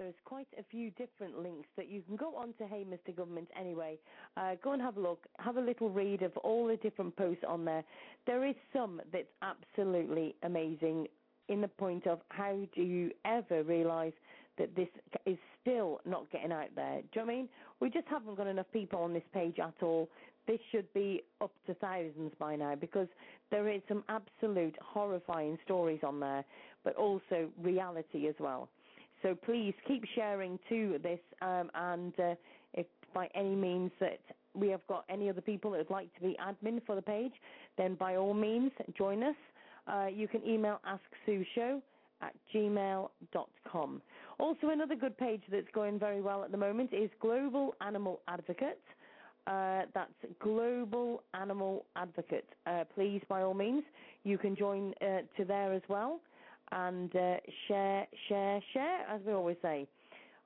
[0.03, 3.15] there's quite a few different links that you can go on to Hey Mr.
[3.15, 3.99] Government anyway.
[4.37, 7.45] Uh, go and have a look, have a little read of all the different posts
[7.47, 7.85] on there.
[8.27, 11.07] There is some that's absolutely amazing
[11.49, 14.15] in the point of how do you ever realise
[14.59, 14.89] that this
[15.25, 17.01] is still not getting out there?
[17.01, 17.49] Do you know what I mean?
[17.81, 20.09] We just haven't got enough people on this page at all.
[20.49, 23.07] This should be up to thousands by now because
[23.53, 26.45] there is some absolute horrifying stories on there,
[26.83, 28.69] but also reality as well.
[29.23, 32.35] So please keep sharing to this, um, and uh,
[32.75, 34.21] if by any means that
[34.55, 37.33] we have got any other people that would like to be admin for the page,
[37.79, 39.37] then by all means join us.
[39.87, 41.81] Uh, you can email asksueshow
[42.21, 44.03] at gmail.com.
[44.39, 48.81] Also, another good page that's going very well at the moment is Global Animal Advocate.
[49.47, 52.49] Uh, that's Global Animal Advocate.
[52.67, 53.83] Uh, please, by all means,
[54.23, 56.21] you can join uh, to there as well
[56.73, 57.37] and uh,
[57.69, 59.87] share, share, share, as we always say.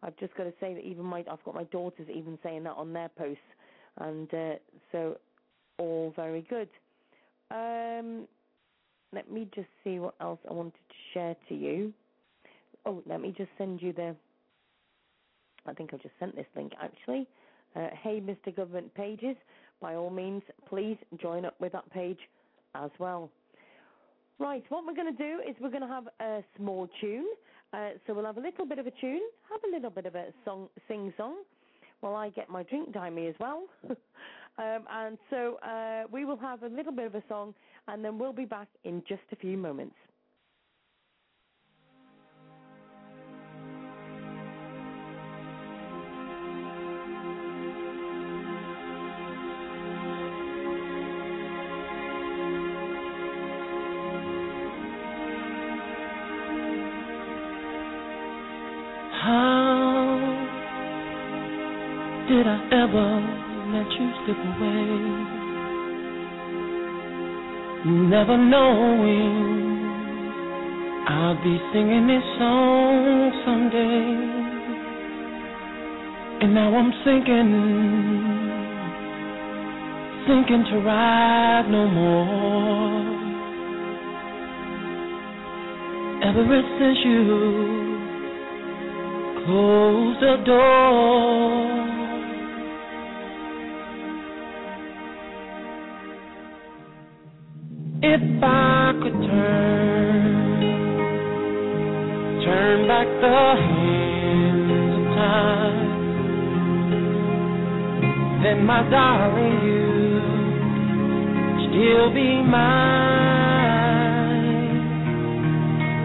[0.02, 2.74] I've just got to say that even my I've got my daughters even saying that
[2.74, 3.40] on their posts,
[3.98, 4.54] and uh,
[4.92, 5.16] so
[5.78, 6.68] all very good.
[7.50, 8.26] Um,
[9.12, 11.92] let me just see what else I wanted to share to you.
[12.84, 14.14] Oh, let me just send you the.
[15.66, 17.26] I think I've just sent this link actually.
[17.74, 18.54] Uh, hey, Mr.
[18.54, 19.36] Government Pages,
[19.80, 22.18] by all means, please join up with that page
[22.74, 23.30] as well.
[24.38, 27.26] Right, what we're going to do is we're going to have a small tune.
[27.72, 30.14] Uh, so we'll have a little bit of a tune, have a little bit of
[30.14, 31.36] a song, sing song,
[32.00, 33.64] while I get my drink me as well.
[33.88, 37.54] um, and so uh, we will have a little bit of a song,
[37.88, 39.96] and then we'll be back in just a few moments.
[62.72, 63.08] Ever
[63.72, 65.36] let you slip away?
[67.86, 69.76] Never knowing
[71.08, 74.36] I'll be singing this song someday.
[76.42, 77.52] And now I'm sinking,
[80.26, 83.16] sinking to ride no more.
[86.28, 87.22] Ever since you
[89.46, 91.85] closed the door.
[98.08, 100.60] If I could turn,
[102.44, 105.88] turn back the hands of time,
[108.44, 110.20] then my darling, you
[111.66, 112.86] still be mine.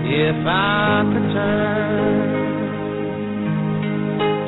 [0.08, 2.42] If I could turn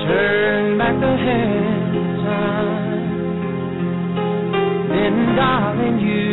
[0.07, 3.07] turn back the hands of time,
[4.89, 6.32] then darling, you,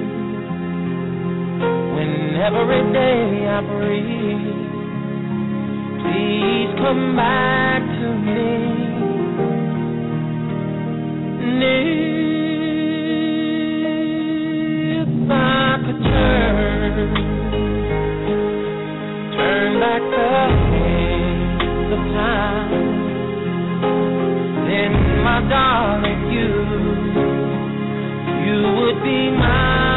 [2.33, 4.55] and every day I breathe?
[6.01, 8.53] Please come back to me.
[11.43, 11.63] And
[15.01, 17.13] if I could turn,
[19.35, 20.27] turn back the
[20.71, 22.71] hands of time,
[24.67, 24.91] then
[25.23, 26.51] my darling, you,
[28.45, 29.90] you would be mine.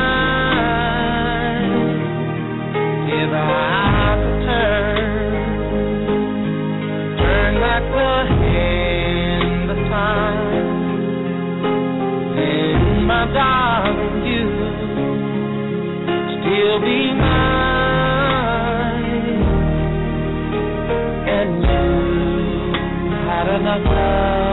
[13.33, 14.45] Darling, you.
[16.37, 17.45] Still be mine.
[21.37, 21.85] And you
[23.27, 24.44] had enough love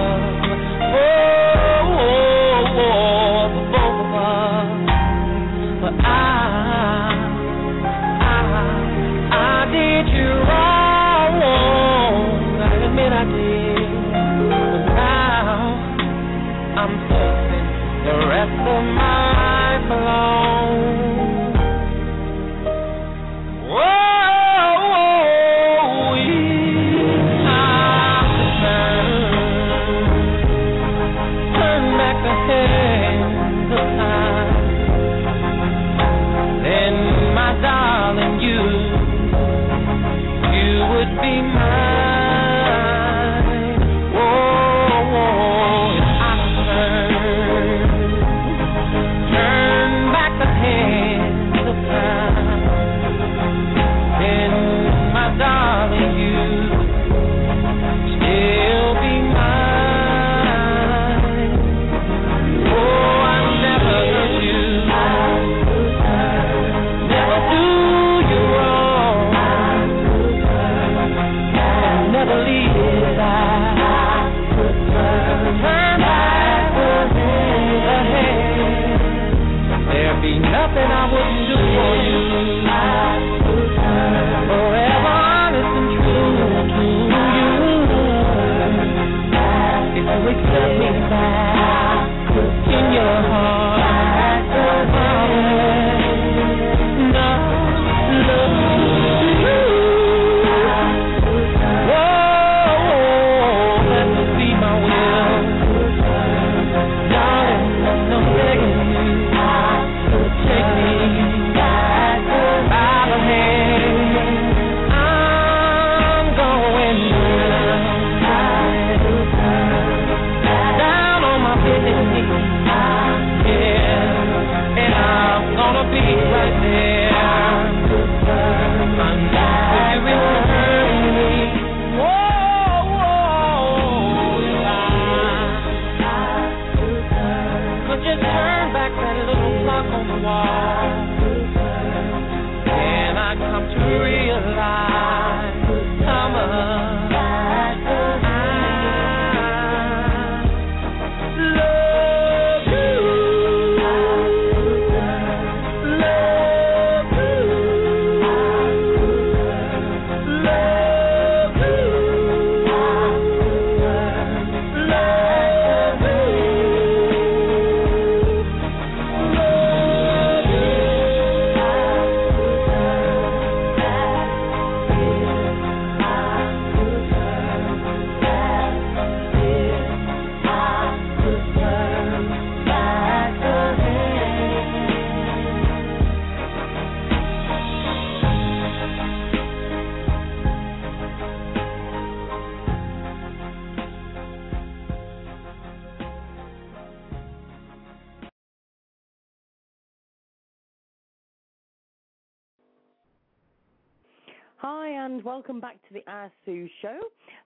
[205.41, 206.99] welcome back to the Sue show.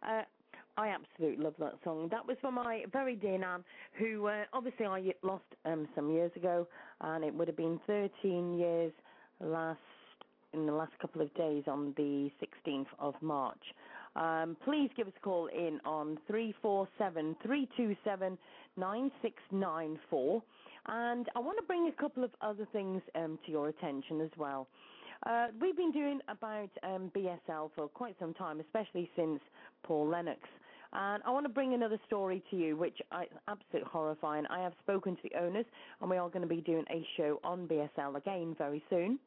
[0.05, 0.23] Uh,
[0.75, 2.09] I absolutely love that song.
[2.11, 3.63] That was for my very dear Nan,
[3.97, 6.67] who uh, obviously I lost um, some years ago,
[6.99, 8.91] and it would have been 13 years
[9.39, 9.79] last
[10.51, 12.29] in the last couple of days on the
[12.67, 13.63] 16th of March.
[14.17, 18.37] Um, please give us a call in on 347 327
[18.75, 20.43] 9694.
[20.87, 24.31] And I want to bring a couple of other things um, to your attention as
[24.37, 24.67] well.
[25.26, 29.39] Uh, we've been doing about um, BSL for quite some time, especially since
[29.84, 30.39] Paul Lennox.
[30.93, 34.45] And I want to bring another story to you, which is absolutely horrifying.
[34.51, 35.65] I have spoken to the owners,
[35.99, 39.17] and we are going to be doing a show on BSL again very soon.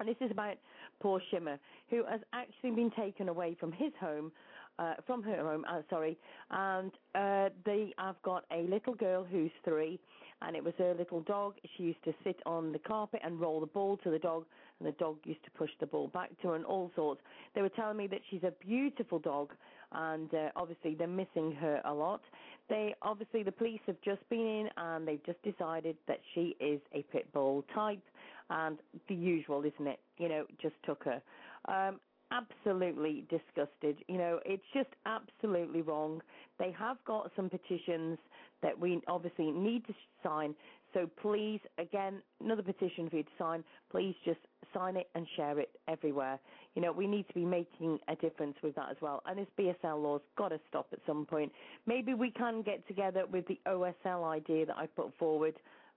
[0.00, 0.56] And this is about
[1.00, 4.32] poor Shimmer, who has actually been taken away from his home,
[4.80, 6.18] uh, from her home, uh, sorry,
[6.50, 10.00] and uh, they have got a little girl who's three,
[10.46, 11.54] and it was her little dog.
[11.76, 14.44] She used to sit on the carpet and roll the ball to the dog,
[14.78, 17.20] and the dog used to push the ball back to her and all sorts.
[17.54, 19.50] They were telling me that she's a beautiful dog,
[19.92, 22.22] and uh, obviously they're missing her a lot.
[22.68, 26.80] They obviously the police have just been in and they've just decided that she is
[26.92, 28.02] a pit bull type,
[28.50, 28.78] and
[29.08, 30.00] the usual, isn't it?
[30.18, 31.22] You know, just took her.
[31.68, 32.00] Um,
[32.32, 33.98] absolutely disgusted.
[34.08, 36.20] You know, it's just absolutely wrong.
[36.58, 38.18] They have got some petitions
[38.62, 40.54] that we obviously need to sign.
[40.94, 43.64] So please, again, another petition for you to sign.
[43.90, 44.40] Please just
[44.74, 46.38] sign it and share it everywhere.
[46.74, 49.22] You know, we need to be making a difference with that as well.
[49.26, 51.52] And this BSL law's got to stop at some point.
[51.86, 55.54] Maybe we can get together with the OSL idea that I put forward,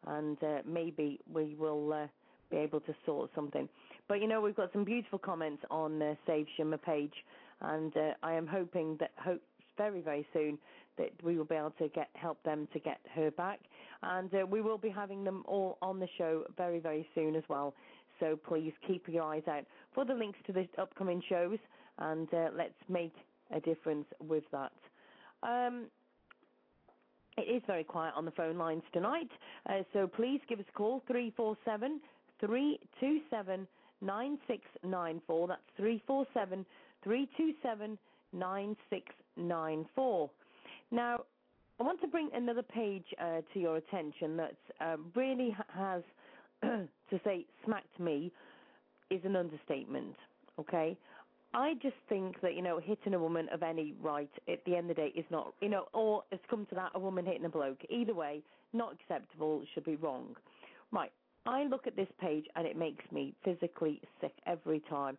[0.08, 2.08] and uh, maybe we will uh,
[2.50, 3.68] be able to sort something.
[4.08, 7.14] But you know, we've got some beautiful comments on the Save Shimmer page,
[7.62, 9.42] and uh, I am hoping that hope
[9.78, 10.58] very very soon
[10.98, 13.60] that we will be able to get help them to get her back,
[14.04, 17.44] and uh, we will be having them all on the show very very soon as
[17.50, 17.74] well.
[18.20, 21.58] So please keep your eyes out for the links to the upcoming shows,
[21.98, 23.16] and uh, let's make
[23.52, 24.72] a difference with that.
[25.42, 25.86] Um,
[27.38, 29.30] it is very quiet on the phone lines tonight,
[29.68, 32.00] uh, so please give us a call 347
[32.40, 33.68] 327
[34.06, 35.48] 9694.
[35.48, 36.66] That's 347
[37.04, 37.98] 327
[38.34, 40.30] 9694.
[40.92, 41.20] Now,
[41.80, 46.04] I want to bring another page uh, to your attention that uh, really has,
[46.62, 48.32] to say, smacked me
[49.10, 50.16] is an understatement,
[50.60, 50.98] okay?
[51.54, 54.90] I just think that, you know, hitting a woman of any right at the end
[54.90, 57.46] of the day is not, you know, or it's come to that, a woman hitting
[57.46, 57.80] a bloke.
[57.90, 58.42] Either way,
[58.74, 60.36] not acceptable, should be wrong.
[60.92, 61.12] Right,
[61.46, 65.18] I look at this page and it makes me physically sick every time.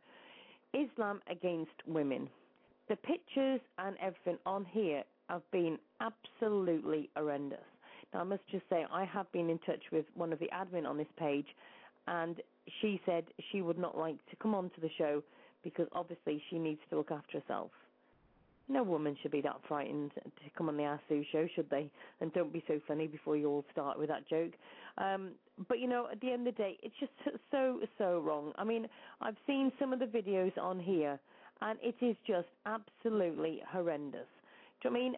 [0.74, 2.28] Islam against women.
[2.88, 7.58] The pictures and everything on here have been absolutely horrendous.
[8.12, 10.86] Now, I must just say, I have been in touch with one of the admin
[10.86, 11.46] on this page,
[12.06, 12.36] and
[12.80, 15.22] she said she would not like to come on to the show
[15.64, 17.70] because obviously she needs to look after herself.
[18.68, 21.88] No woman should be that frightened to come on the Ask Sue show, should they?
[22.20, 24.52] And don't be so funny before you all start with that joke.
[24.98, 25.32] Um,
[25.68, 27.12] but you know, at the end of the day, it's just
[27.50, 28.52] so so wrong.
[28.56, 28.88] I mean,
[29.20, 31.18] I've seen some of the videos on here,
[31.60, 34.26] and it is just absolutely horrendous.
[34.82, 35.16] Do you know I mean?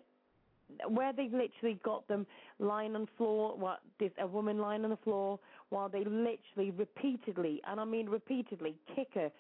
[0.88, 2.26] where they've literally got them
[2.58, 5.38] lying on the floor, what there's a woman lying on the floor
[5.70, 9.30] while they literally repeatedly, and I mean repeatedly, kick her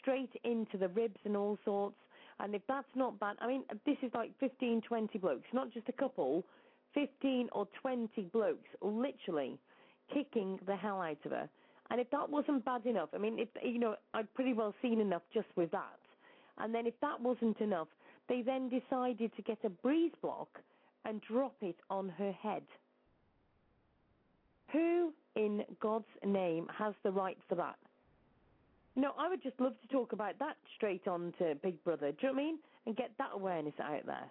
[0.00, 1.96] straight into the ribs and all sorts.
[2.40, 5.88] And if that's not bad, I mean this is like 15, 20 blokes, not just
[5.88, 6.44] a couple,
[6.94, 9.58] 15 or 20 blokes, literally
[10.12, 11.48] kicking the hell out of her.
[11.90, 15.00] And if that wasn't bad enough, I mean, if you know, I'd pretty well seen
[15.00, 15.98] enough just with that.
[16.58, 17.88] And then if that wasn't enough,
[18.28, 20.48] they then decided to get a breeze block
[21.04, 22.62] and drop it on her head.
[24.72, 27.78] Who in God's name has the right for that?
[28.98, 32.16] No, I would just love to talk about that straight on to Big Brother, do
[32.20, 32.58] you know what I mean?
[32.84, 34.26] And get that awareness out there.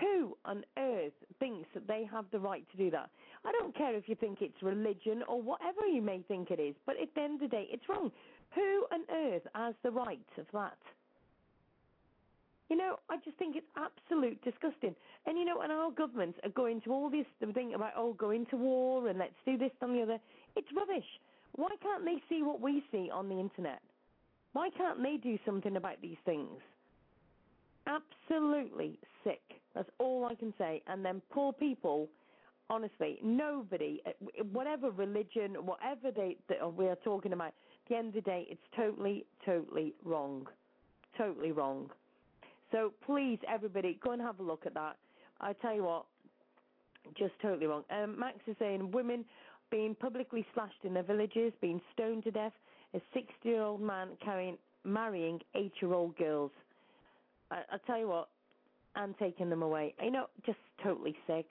[0.00, 3.08] Who on earth thinks that they have the right to do that?
[3.42, 6.74] I don't care if you think it's religion or whatever you may think it is,
[6.84, 8.12] but at the end of the day, it's wrong.
[8.54, 10.76] Who on earth has the right of that?
[12.68, 14.94] You know, I just think it's absolute disgusting.
[15.24, 18.30] And you know, and our governments are going to all this thing about oh, go
[18.30, 20.18] into war and let's do this and the other.
[20.54, 21.08] It's rubbish.
[21.56, 23.80] Why can't they see what we see on the internet?
[24.52, 26.60] Why can't they do something about these things?
[27.86, 29.42] Absolutely sick.
[29.74, 30.82] That's all I can say.
[30.86, 32.08] And then poor people,
[32.68, 34.00] honestly, nobody,
[34.52, 36.36] whatever religion, whatever they,
[36.76, 37.54] we are talking about, at
[37.88, 40.46] the end of the day, it's totally, totally wrong.
[41.16, 41.90] Totally wrong.
[42.72, 44.96] So please, everybody, go and have a look at that.
[45.40, 46.06] I tell you what,
[47.18, 47.84] just totally wrong.
[47.90, 49.24] Um, Max is saying women
[49.70, 52.52] being publicly slashed in their villages, being stoned to death,
[52.94, 56.50] a 60-year-old man carrying, marrying eight-year-old girls.
[57.50, 58.28] I, I tell you what,
[58.96, 59.94] and taking them away.
[60.02, 61.46] You know, just totally sick,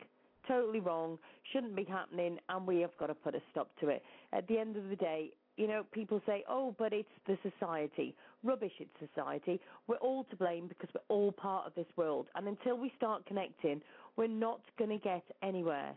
[0.47, 1.17] totally wrong,
[1.53, 4.03] shouldn't be happening, and we have got to put a stop to it.
[4.34, 8.15] At the end of the day, you know, people say, oh, but it's the society.
[8.43, 9.59] Rubbish, it's society.
[9.88, 12.28] We're all to blame because we're all part of this world.
[12.36, 13.82] And until we start connecting,
[14.15, 15.95] we're not going to get anywhere.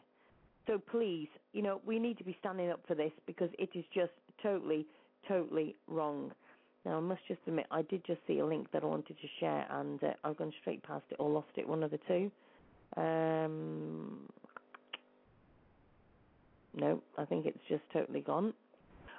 [0.67, 3.85] So please, you know, we need to be standing up for this because it is
[3.95, 4.87] just totally,
[5.29, 6.33] totally wrong.
[6.85, 9.29] Now, I must just admit, I did just see a link that I wanted to
[9.39, 12.31] share, and uh, I've gone straight past it or lost it, one of the two.
[13.01, 14.29] Um,
[16.75, 18.53] no, I think it's just totally gone.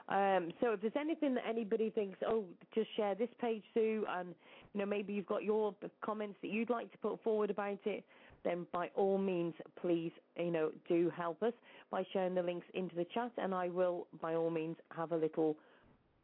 [0.09, 2.43] Um, so if there's anything that anybody thinks, oh,
[2.75, 4.35] just share this page, Sue, and
[4.73, 5.73] you know maybe you've got your
[6.03, 8.03] comments that you'd like to put forward about it,
[8.43, 11.53] then by all means, please, you know, do help us
[11.91, 15.17] by sharing the links into the chat, and I will, by all means, have a
[15.17, 15.55] little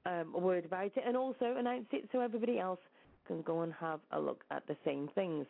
[0.05, 2.79] um, word about it, and also announce it so everybody else
[3.27, 5.45] can go and have a look at the same things.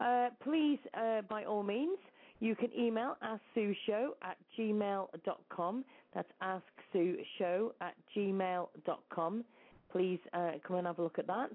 [0.00, 1.98] Uh, please, uh, by all means,
[2.40, 5.84] you can email asksueshow at gmail.com.
[6.14, 9.44] That's asksueshow at gmail.com.
[9.92, 11.50] Please uh, come and have a look at that.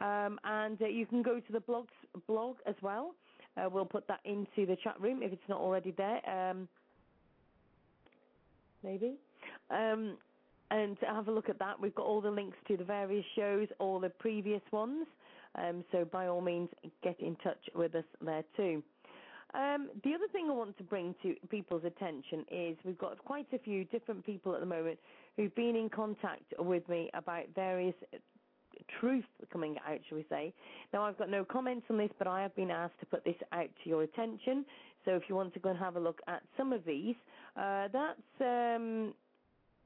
[0.00, 1.86] Um, and uh, you can go to the blog,
[2.26, 3.14] blog as well.
[3.56, 6.20] Uh, we'll put that into the chat room if it's not already there.
[6.28, 6.68] Um,
[8.82, 9.14] maybe.
[9.70, 10.16] Um,
[10.70, 13.68] and have a look at that, we've got all the links to the various shows,
[13.78, 15.06] all the previous ones.
[15.54, 16.68] Um, so by all means,
[17.02, 18.82] get in touch with us there too.
[19.54, 23.46] Um, the other thing I want to bring to people's attention is we've got quite
[23.52, 24.98] a few different people at the moment
[25.36, 27.94] who've been in contact with me about various
[29.00, 30.52] truth coming out, shall we say.
[30.92, 33.36] Now, I've got no comments on this, but I have been asked to put this
[33.52, 34.64] out to your attention.
[35.04, 37.14] So if you want to go and have a look at some of these,
[37.56, 39.14] uh, that's um,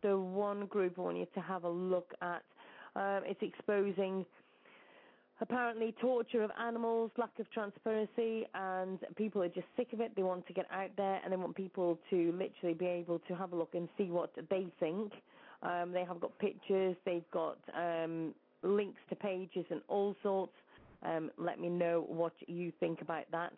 [0.03, 2.43] the one group I want you to have a look at.
[2.97, 4.25] Um, it's exposing
[5.41, 10.13] apparently torture of animals, lack of transparency, and people are just sick of it.
[10.17, 13.35] They want to get out there and they want people to literally be able to
[13.35, 15.13] have a look and see what they think.
[15.63, 20.53] Um, they have got pictures, they've got um, links to pages and all sorts.
[21.03, 23.53] Um, let me know what you think about that.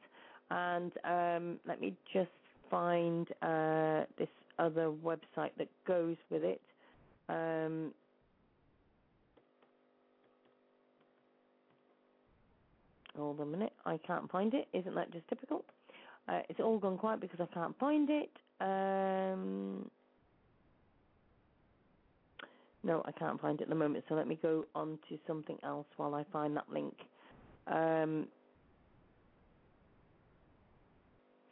[0.51, 2.31] And um, let me just
[2.71, 4.29] find uh, this
[4.59, 6.61] other website that goes with it.
[7.29, 7.93] Um,
[13.17, 13.73] Hold on a minute.
[13.85, 14.69] I can't find it.
[14.73, 15.65] Isn't that just typical?
[16.29, 18.31] Uh, it's all gone quiet because I can't find it.
[18.61, 19.91] Um,
[22.83, 24.05] no, I can't find it at the moment.
[24.09, 26.95] So let me go on to something else while I find that link.
[27.67, 28.27] Um,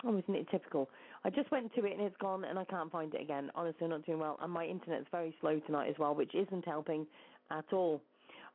[0.05, 0.89] oh, isn't it typical?
[1.25, 3.51] I just went to it and it's gone and I can't find it again.
[3.55, 4.39] Honestly, I'm not doing well.
[4.43, 7.07] And my internet's very slow tonight as well, which isn't helping
[7.51, 8.03] at all.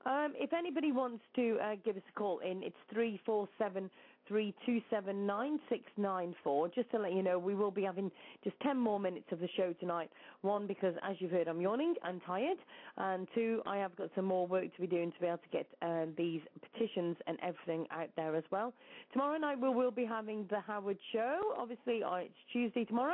[0.05, 3.89] Um, if anybody wants to uh, give us a call in, it's three four seven
[4.27, 6.67] three two seven nine six nine four.
[6.67, 8.11] Just to let you know, we will be having
[8.43, 10.09] just ten more minutes of the show tonight.
[10.41, 12.57] One, because as you've heard, I'm yawning and tired,
[12.97, 15.49] and two, I have got some more work to be doing to be able to
[15.51, 18.73] get uh, these petitions and everything out there as well.
[19.13, 21.39] Tomorrow night we will be having the Howard Show.
[21.57, 23.13] Obviously, uh, it's Tuesday tomorrow,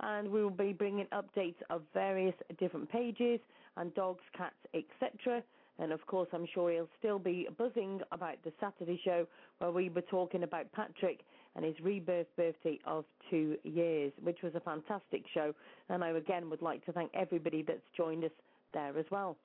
[0.00, 3.40] and we will be bringing updates of various different pages
[3.76, 5.42] and dogs, cats, etc.
[5.78, 9.26] And of course, I'm sure he'll still be buzzing about the Saturday show
[9.58, 11.20] where we were talking about Patrick
[11.54, 15.54] and his rebirth birthday of two years, which was a fantastic show.
[15.88, 18.30] And I again would like to thank everybody that's joined us
[18.72, 19.36] there as well.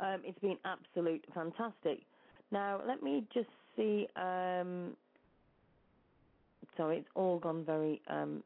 [0.00, 2.00] Um, it's been absolute fantastic.
[2.50, 4.06] Now, let me just see.
[4.16, 4.96] Um,
[6.76, 8.42] sorry, it's all gone very um,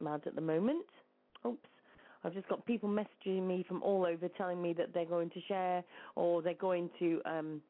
[0.00, 0.84] mad at the moment.
[1.46, 1.68] Oops.
[2.24, 5.40] I've just got people messaging me from all over telling me that they're going to
[5.46, 5.84] share
[6.16, 7.60] or they're going to um,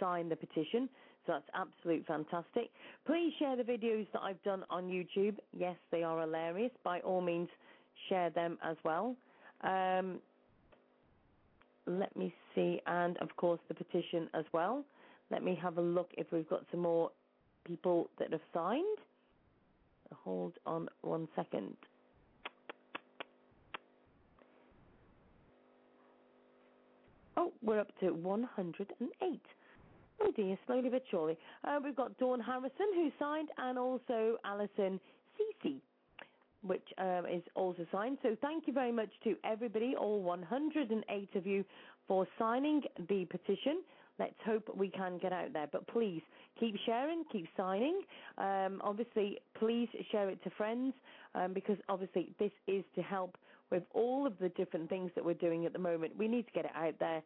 [0.00, 0.88] sign the petition.
[1.26, 2.70] So that's absolute fantastic.
[3.06, 5.36] Please share the videos that I've done on YouTube.
[5.56, 6.70] Yes, they are hilarious.
[6.84, 7.48] By all means,
[8.08, 9.16] share them as well.
[9.62, 10.20] Um,
[11.86, 14.84] let me see, and of course the petition as well.
[15.30, 17.10] Let me have a look if we've got some more
[17.64, 18.98] people that have signed.
[20.24, 21.76] Hold on one second.
[27.36, 29.40] Oh, we're up to 108.
[30.22, 31.36] Oh dear, slowly but surely.
[31.64, 34.98] Uh, we've got Dawn Harrison who signed, and also Alison
[35.38, 35.76] Cece,
[36.62, 38.18] which um, is also signed.
[38.22, 41.64] So thank you very much to everybody, all 108 of you,
[42.08, 43.82] for signing the petition.
[44.18, 45.68] Let's hope we can get out there.
[45.70, 46.22] But please
[46.58, 48.00] keep sharing, keep signing.
[48.38, 50.94] Um, obviously, please share it to friends
[51.34, 53.36] um, because obviously this is to help
[53.70, 56.12] with all of the different things that we're doing at the moment.
[56.16, 57.22] We need to get it out there.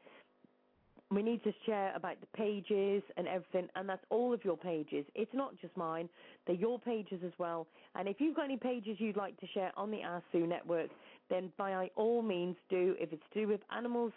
[1.12, 5.04] We need to share about the pages and everything, and that's all of your pages.
[5.16, 6.08] It's not just mine,
[6.46, 7.66] they're your pages as well.
[7.96, 10.88] And if you've got any pages you'd like to share on the Ask Sue network,
[11.28, 12.94] then by all means do.
[13.00, 14.12] If it's to do with animals,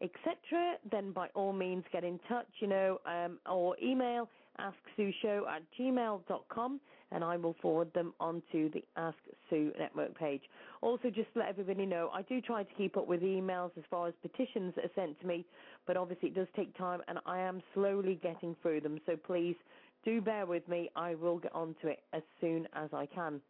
[0.00, 4.28] etc., then by all means get in touch, you know, um, or email
[4.58, 6.80] asksueshow at gmail.com
[7.12, 9.16] and I will forward them onto the Ask
[9.48, 10.42] Sue network page.
[10.82, 13.84] Also, just to let everybody know, I do try to keep up with emails as
[13.90, 15.44] far as petitions are sent to me,
[15.86, 19.56] but obviously it does take time and I am slowly getting through them, so please
[20.04, 20.90] do bear with me.
[20.96, 23.40] I will get onto it as soon as I can.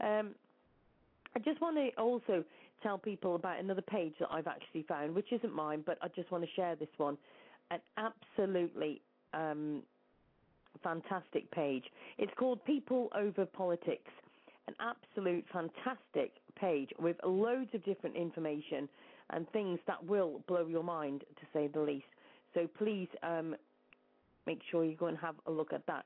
[0.00, 0.34] Um,
[1.34, 2.44] I just want to also
[2.84, 6.30] tell people about another page that I've actually found, which isn't mine, but I just
[6.30, 7.18] want to share this one.
[7.72, 9.82] An absolutely um,
[10.82, 11.84] fantastic page.
[12.18, 14.12] It's called People Over Politics.
[14.68, 18.88] An absolute fantastic page with loads of different information
[19.30, 22.06] and things that will blow your mind, to say the least.
[22.54, 23.56] So please um,
[24.46, 26.04] make sure you go and have a look at that.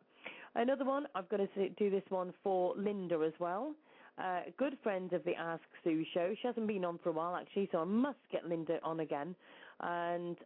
[0.54, 3.74] Another one, I've got to do this one for Linda as well.
[4.18, 6.34] Uh, a good friend of the Ask Sue show.
[6.40, 9.36] She hasn't been on for a while actually, so I must get Linda on again.
[9.80, 10.36] And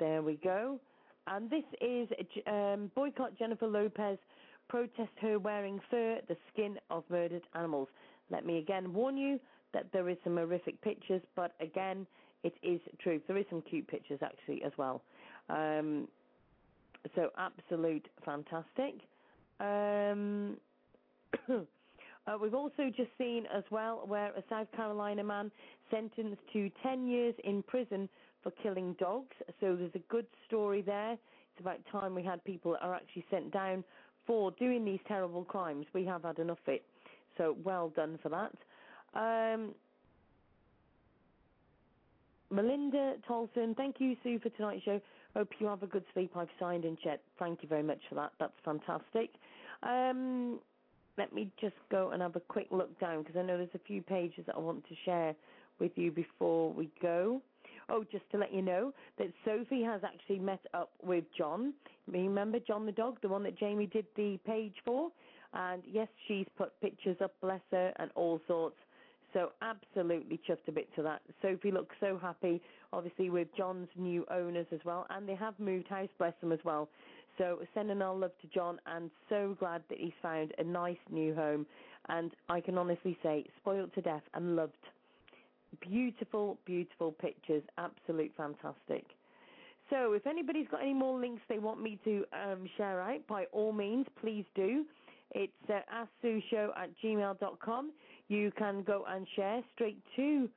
[0.00, 0.80] there we go.
[1.28, 2.08] And this is
[2.48, 4.18] um, boycott Jennifer Lopez,
[4.68, 7.88] protest her wearing fur, the skin of murdered animals.
[8.30, 9.38] Let me again warn you
[9.72, 12.06] that there is some horrific pictures, but again,
[12.42, 13.22] it is truth.
[13.28, 15.02] There is some cute pictures actually as well.
[15.48, 16.08] Um,
[17.14, 19.00] so absolute fantastic.
[19.60, 20.56] Um,
[22.26, 25.50] uh, we've also just seen as well where a South Carolina man
[25.90, 28.08] sentenced to 10 years in prison
[28.42, 29.34] for killing dogs.
[29.60, 31.12] So there's a good story there.
[31.12, 33.84] It's about time we had people that are actually sent down
[34.26, 35.86] for doing these terrible crimes.
[35.92, 36.84] We have had enough of it.
[37.38, 38.52] So well done for that.
[39.14, 39.74] Um,
[42.50, 45.00] Melinda Tolson, thank you, Sue, for tonight's show.
[45.34, 46.32] Hope you have a good sleep.
[46.36, 47.20] I've signed in chat.
[47.38, 48.32] Thank you very much for that.
[48.38, 49.30] That's fantastic.
[49.82, 50.60] Um,
[51.18, 53.86] let me just go and have a quick look down because I know there's a
[53.86, 55.34] few pages that I want to share
[55.78, 57.40] with you before we go.
[57.88, 61.72] Oh, just to let you know that Sophie has actually met up with John.
[62.08, 65.10] Remember John the dog, the one that Jamie did the page for?
[65.54, 68.76] And yes, she's put pictures up, bless her, and all sorts.
[69.32, 71.20] So absolutely chuffed a bit to that.
[71.42, 72.60] Sophie looks so happy,
[72.92, 76.60] obviously with John's new owners as well, and they have moved house, bless them as
[76.64, 76.88] well.
[77.38, 81.34] So sending our love to John, and so glad that he's found a nice new
[81.34, 81.66] home.
[82.08, 84.74] And I can honestly say, spoiled to death and loved.
[85.80, 89.04] Beautiful, beautiful pictures, absolute fantastic.
[89.90, 93.44] So if anybody's got any more links they want me to um, share out, by
[93.52, 94.84] all means, please do.
[95.32, 97.92] It's uh, asksueshow at gmail.com.
[98.28, 100.48] You can go and share straight to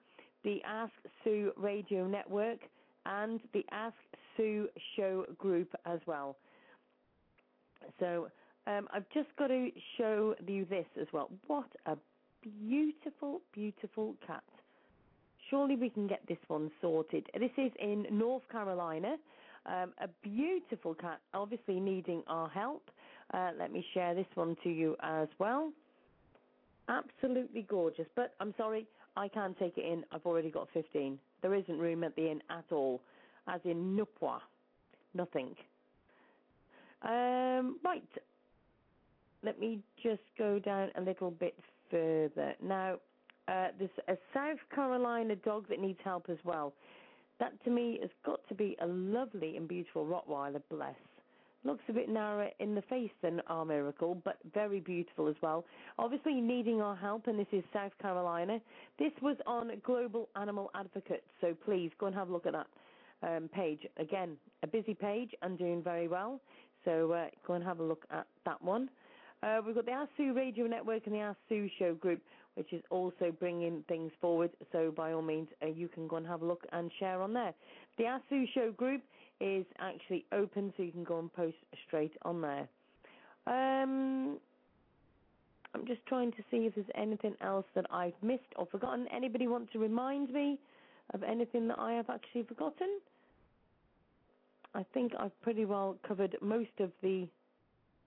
[0.44, 2.60] the Ask Sue Radio Network,
[3.06, 3.96] and the Ask
[4.38, 6.38] Sue Show group as well.
[8.00, 8.30] So
[8.68, 11.30] um, I've just got to show you this as well.
[11.48, 11.98] What a
[12.42, 14.44] beautiful, beautiful cat.
[15.50, 17.26] Surely we can get this one sorted.
[17.34, 19.16] This is in North Carolina.
[19.66, 22.90] Um, a beautiful cat, obviously needing our help.
[23.34, 25.72] Uh, let me share this one to you as well.
[26.88, 30.04] Absolutely gorgeous, but I'm sorry, I can't take it in.
[30.12, 31.20] I've already got 15.
[31.42, 33.02] There isn't room at the inn at all,
[33.48, 34.40] as in nupwa,
[35.14, 35.56] nothing.
[37.02, 38.04] Um, right,
[39.44, 41.56] let me just go down a little bit
[41.90, 42.56] further.
[42.62, 42.96] Now,
[43.48, 46.74] uh, there's a South Carolina dog that needs help as well.
[47.40, 50.96] That to me has got to be a lovely and beautiful Rottweiler, bless.
[51.66, 55.66] Looks a bit narrower in the face than our miracle, but very beautiful as well.
[55.98, 58.60] Obviously needing our help, and this is South Carolina.
[58.98, 62.68] This was on Global Animal Advocate, so please go and have a look at that
[63.24, 63.80] um, page.
[63.98, 66.40] Again, a busy page and doing very well,
[66.86, 68.90] so uh, go and have a look at that one.
[69.42, 72.22] Uh, we've got the Ask Sue Radio Network and the Ask Sue Show group,
[72.56, 74.52] which is also bringing things forward.
[74.72, 77.34] So by all means, uh, you can go and have a look and share on
[77.34, 77.54] there.
[77.98, 79.02] The Ask Sue Show group
[79.40, 81.56] is actually open, so you can go and post
[81.88, 82.68] straight on there.
[83.48, 84.38] Um,
[85.74, 89.08] I'm just trying to see if there's anything else that I've missed or forgotten.
[89.16, 90.60] Anybody want to remind me
[91.14, 93.00] of anything that I have actually forgotten?
[94.74, 97.28] I think I've pretty well covered most of the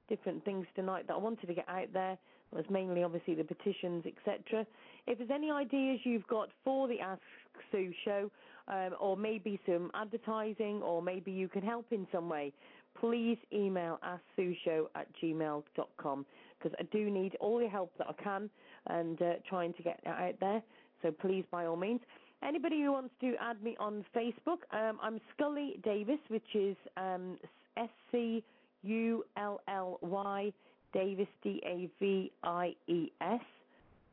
[0.08, 2.12] different things tonight that I wanted to get out there.
[2.12, 4.66] It was mainly obviously the petitions, etc.
[5.06, 7.22] If there's any ideas you've got for the Ask
[7.70, 8.30] Sue show,
[8.68, 12.52] um, or maybe some advertising, or maybe you can help in some way,
[13.00, 16.26] please email asksueshow at gmail.com
[16.58, 18.50] because I do need all the help that I can
[18.88, 20.62] and uh, trying to get it out there.
[21.00, 22.00] So please, by all means.
[22.46, 27.38] Anybody who wants to add me on Facebook, um, I'm Scully Davies, which is um,
[27.76, 28.42] S C
[28.82, 30.52] U L L Y
[30.92, 33.40] Davies D A V I E S.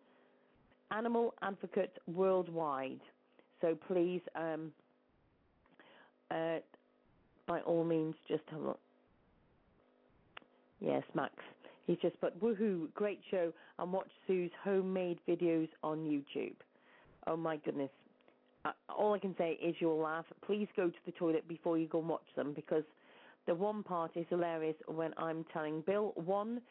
[0.91, 3.01] Animal Advocate Worldwide.
[3.59, 4.71] So please, um,
[6.31, 6.59] uh,
[7.47, 8.79] by all means, just have a look.
[10.79, 11.33] Yes, Max.
[11.85, 16.55] He's just put, woohoo, great show, and watch Sue's homemade videos on YouTube.
[17.27, 17.91] Oh my goodness.
[18.63, 20.23] Uh, all I can say is you'll laugh.
[20.45, 22.85] Please go to the toilet before you go and watch them because
[23.47, 26.61] the one part is hilarious when I'm telling Bill, one,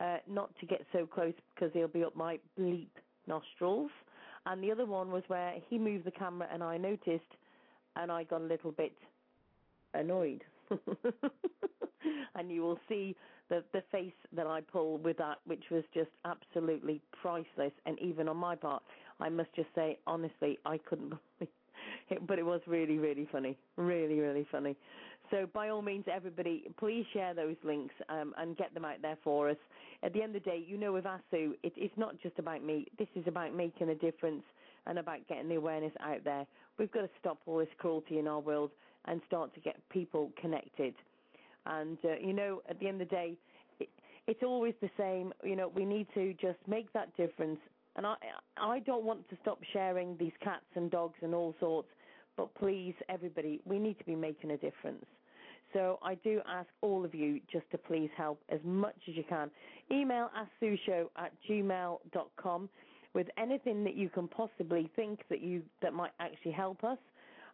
[0.00, 2.88] uh, not to get so close because he'll be up my bleep
[3.26, 3.90] nostrils.
[4.46, 7.22] And the other one was where he moved the camera and I noticed
[7.96, 8.92] and I got a little bit
[9.94, 10.42] annoyed.
[12.34, 13.14] and you will see
[13.48, 17.72] the the face that I pull with that, which was just absolutely priceless.
[17.86, 18.82] And even on my part,
[19.20, 21.52] I must just say, honestly, I couldn't believe
[22.10, 24.76] it, but it was really, really funny, really, really funny.
[25.32, 29.16] So by all means, everybody, please share those links um, and get them out there
[29.24, 29.56] for us.
[30.02, 32.38] At the end of the day, you know, with Ask Sue, it, it's not just
[32.38, 32.86] about me.
[32.98, 34.42] This is about making a difference
[34.86, 36.46] and about getting the awareness out there.
[36.78, 38.72] We've got to stop all this cruelty in our world
[39.06, 40.94] and start to get people connected.
[41.64, 43.38] And uh, you know, at the end of the day,
[43.80, 43.88] it,
[44.26, 45.32] it's always the same.
[45.42, 47.58] You know, we need to just make that difference.
[47.96, 48.16] And I,
[48.58, 51.88] I don't want to stop sharing these cats and dogs and all sorts.
[52.36, 55.06] But please, everybody, we need to be making a difference.
[55.72, 59.24] So I do ask all of you just to please help as much as you
[59.28, 59.50] can.
[59.90, 62.68] Email asksueshow at gmail.com
[63.14, 66.98] with anything that you can possibly think that you that might actually help us.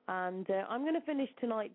[0.08, 1.74] And uh, I'm going to finish tonight's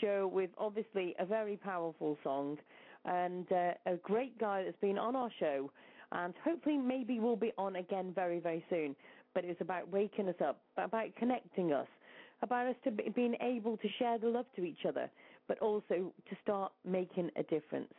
[0.00, 2.58] show with obviously a very powerful song
[3.04, 5.70] and uh, a great guy that's been on our show
[6.12, 8.94] and hopefully maybe we'll be on again very very soon
[9.34, 11.86] but it's about waking us up about connecting us
[12.42, 15.08] about us to be, being able to share the love to each other
[15.48, 17.92] but also to start making a difference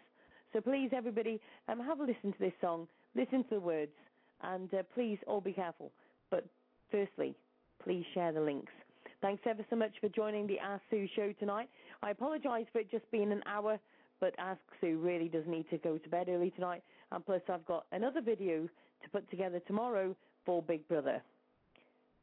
[0.53, 3.91] so please everybody um, have a listen to this song listen to the words
[4.43, 5.91] and uh, please all be careful
[6.29, 6.45] but
[6.91, 7.35] firstly
[7.83, 8.71] please share the links
[9.19, 11.69] Thanks ever so much for joining the Ask Sue show tonight.
[12.03, 13.79] I apologise for it just being an hour,
[14.19, 16.83] but Ask Sue really does need to go to bed early tonight.
[17.11, 18.67] And plus, I've got another video
[19.03, 21.21] to put together tomorrow for Big Brother.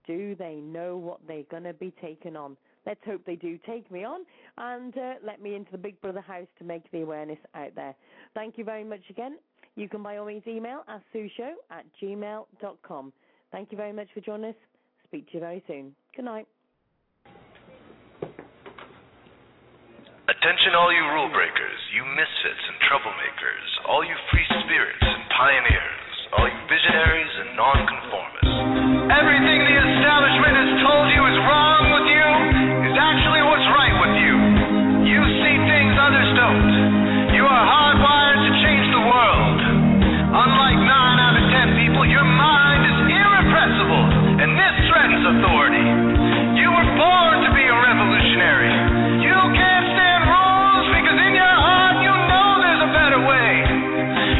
[0.06, 2.56] do they know what they're going to be taken on?
[2.86, 4.20] Let's hope they do take me on
[4.58, 7.94] and uh, let me into the Big Brother house to make the awareness out there.
[8.34, 9.38] Thank you very much again.
[9.76, 13.12] You can by all means email asksueshow at gmail.com.
[13.50, 14.56] Thank you very much for joining us.
[15.06, 15.94] Speak to you very soon.
[16.14, 16.46] Good night.
[20.24, 26.08] Attention, all you rule breakers, you misfits and troublemakers, all you free spirits and pioneers,
[26.36, 28.56] all you visionaries and nonconformists.
[29.20, 31.73] Everything the establishment has told you is wrong
[45.44, 45.84] authority.
[46.56, 48.72] You were born to be a revolutionary.
[49.20, 53.52] You can't stand rules because in your heart you know there's a better way.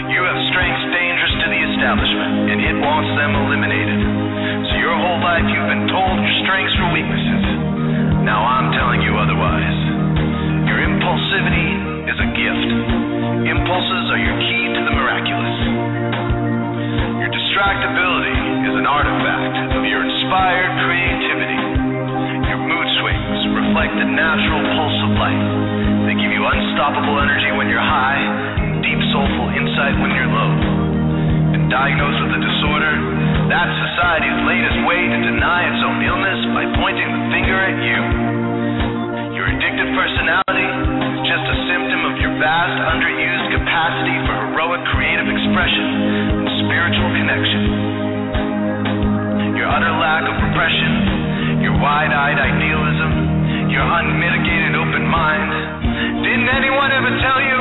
[0.09, 4.01] You have strengths dangerous to the establishment, and it wants them eliminated.
[4.73, 7.45] So your whole life you've been told your strengths were weaknesses.
[8.25, 9.77] Now I'm telling you otherwise.
[10.65, 12.71] Your impulsivity is a gift.
[13.45, 15.59] Impulses are your key to the miraculous.
[17.21, 18.34] Your distractibility
[24.25, 25.45] natural pulse of life.
[26.09, 28.25] They give you unstoppable energy when you're high,
[28.81, 30.53] deep soulful insight when you're low.
[31.53, 32.95] And diagnosed with a disorder,
[33.53, 38.01] that's society's latest way to deny its own illness by pointing the finger at you.
[39.37, 45.29] Your addictive personality is just a symptom of your vast underused capacity for heroic creative
[45.29, 45.87] expression
[46.41, 47.63] and spiritual connection.
[49.53, 53.14] Your utter lack of repression, your wide eyed idealism,
[53.75, 55.51] your unmitigated open mind.
[56.23, 57.59] Didn't anyone ever tell you?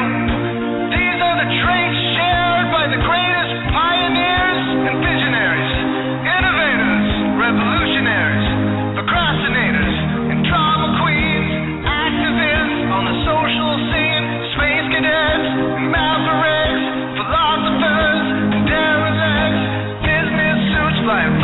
[0.93, 4.61] These are the traits shared by the greatest pioneers
[4.93, 5.73] and visionaries,
[6.21, 8.45] innovators, revolutionaries,
[8.93, 9.95] procrastinators,
[10.37, 15.49] and drama queens, activists on the social scene, space cadets,
[15.81, 16.85] and mavericks,
[17.25, 19.61] philosophers, and derelicts,
[20.05, 21.41] business suits flying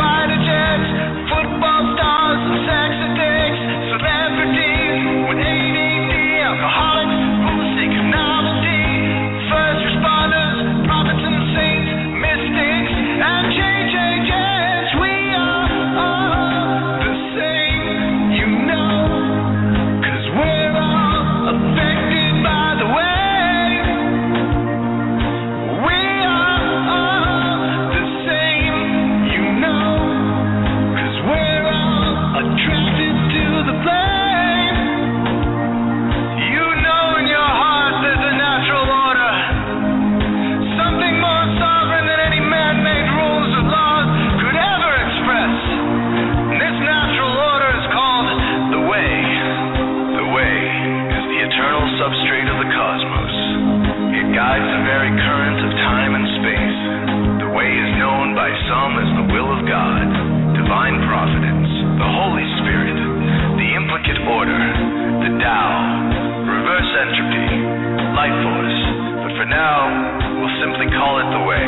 [68.30, 69.90] But for now,
[70.38, 71.68] we'll simply call it the way.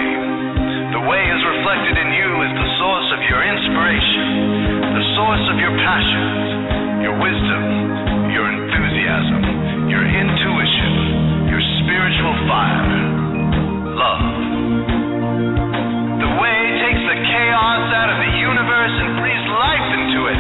[0.94, 4.26] The way is reflected in you as the source of your inspiration,
[4.94, 7.64] the source of your passions, your wisdom,
[8.30, 12.86] your enthusiasm, your intuition, your spiritual fire,
[13.98, 14.26] love.
[16.22, 20.40] The way takes the chaos out of the universe and breathes life into it,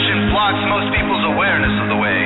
[0.00, 2.20] Depression blocks most people's awareness of the way.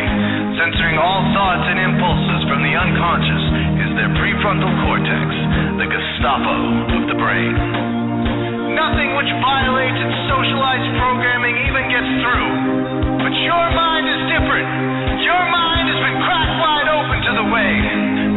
[0.62, 3.45] Censoring all thoughts and impulses from the unconscious
[3.83, 5.27] is their prefrontal cortex,
[5.83, 6.55] the Gestapo
[6.95, 7.51] of the brain.
[8.79, 13.27] Nothing which violates its socialized programming even gets through.
[13.27, 14.70] But your mind is different.
[15.27, 17.75] Your mind has been cracked wide open to the way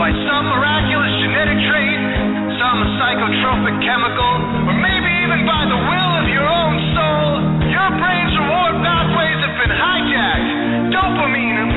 [0.02, 2.02] by some miraculous genetic trait,
[2.58, 4.34] some psychotropic chemical,
[4.66, 7.57] or maybe even by the will of your own soul.
[7.78, 10.90] Your brain's reward pathways have been hijacked.
[10.98, 11.77] Dopamine and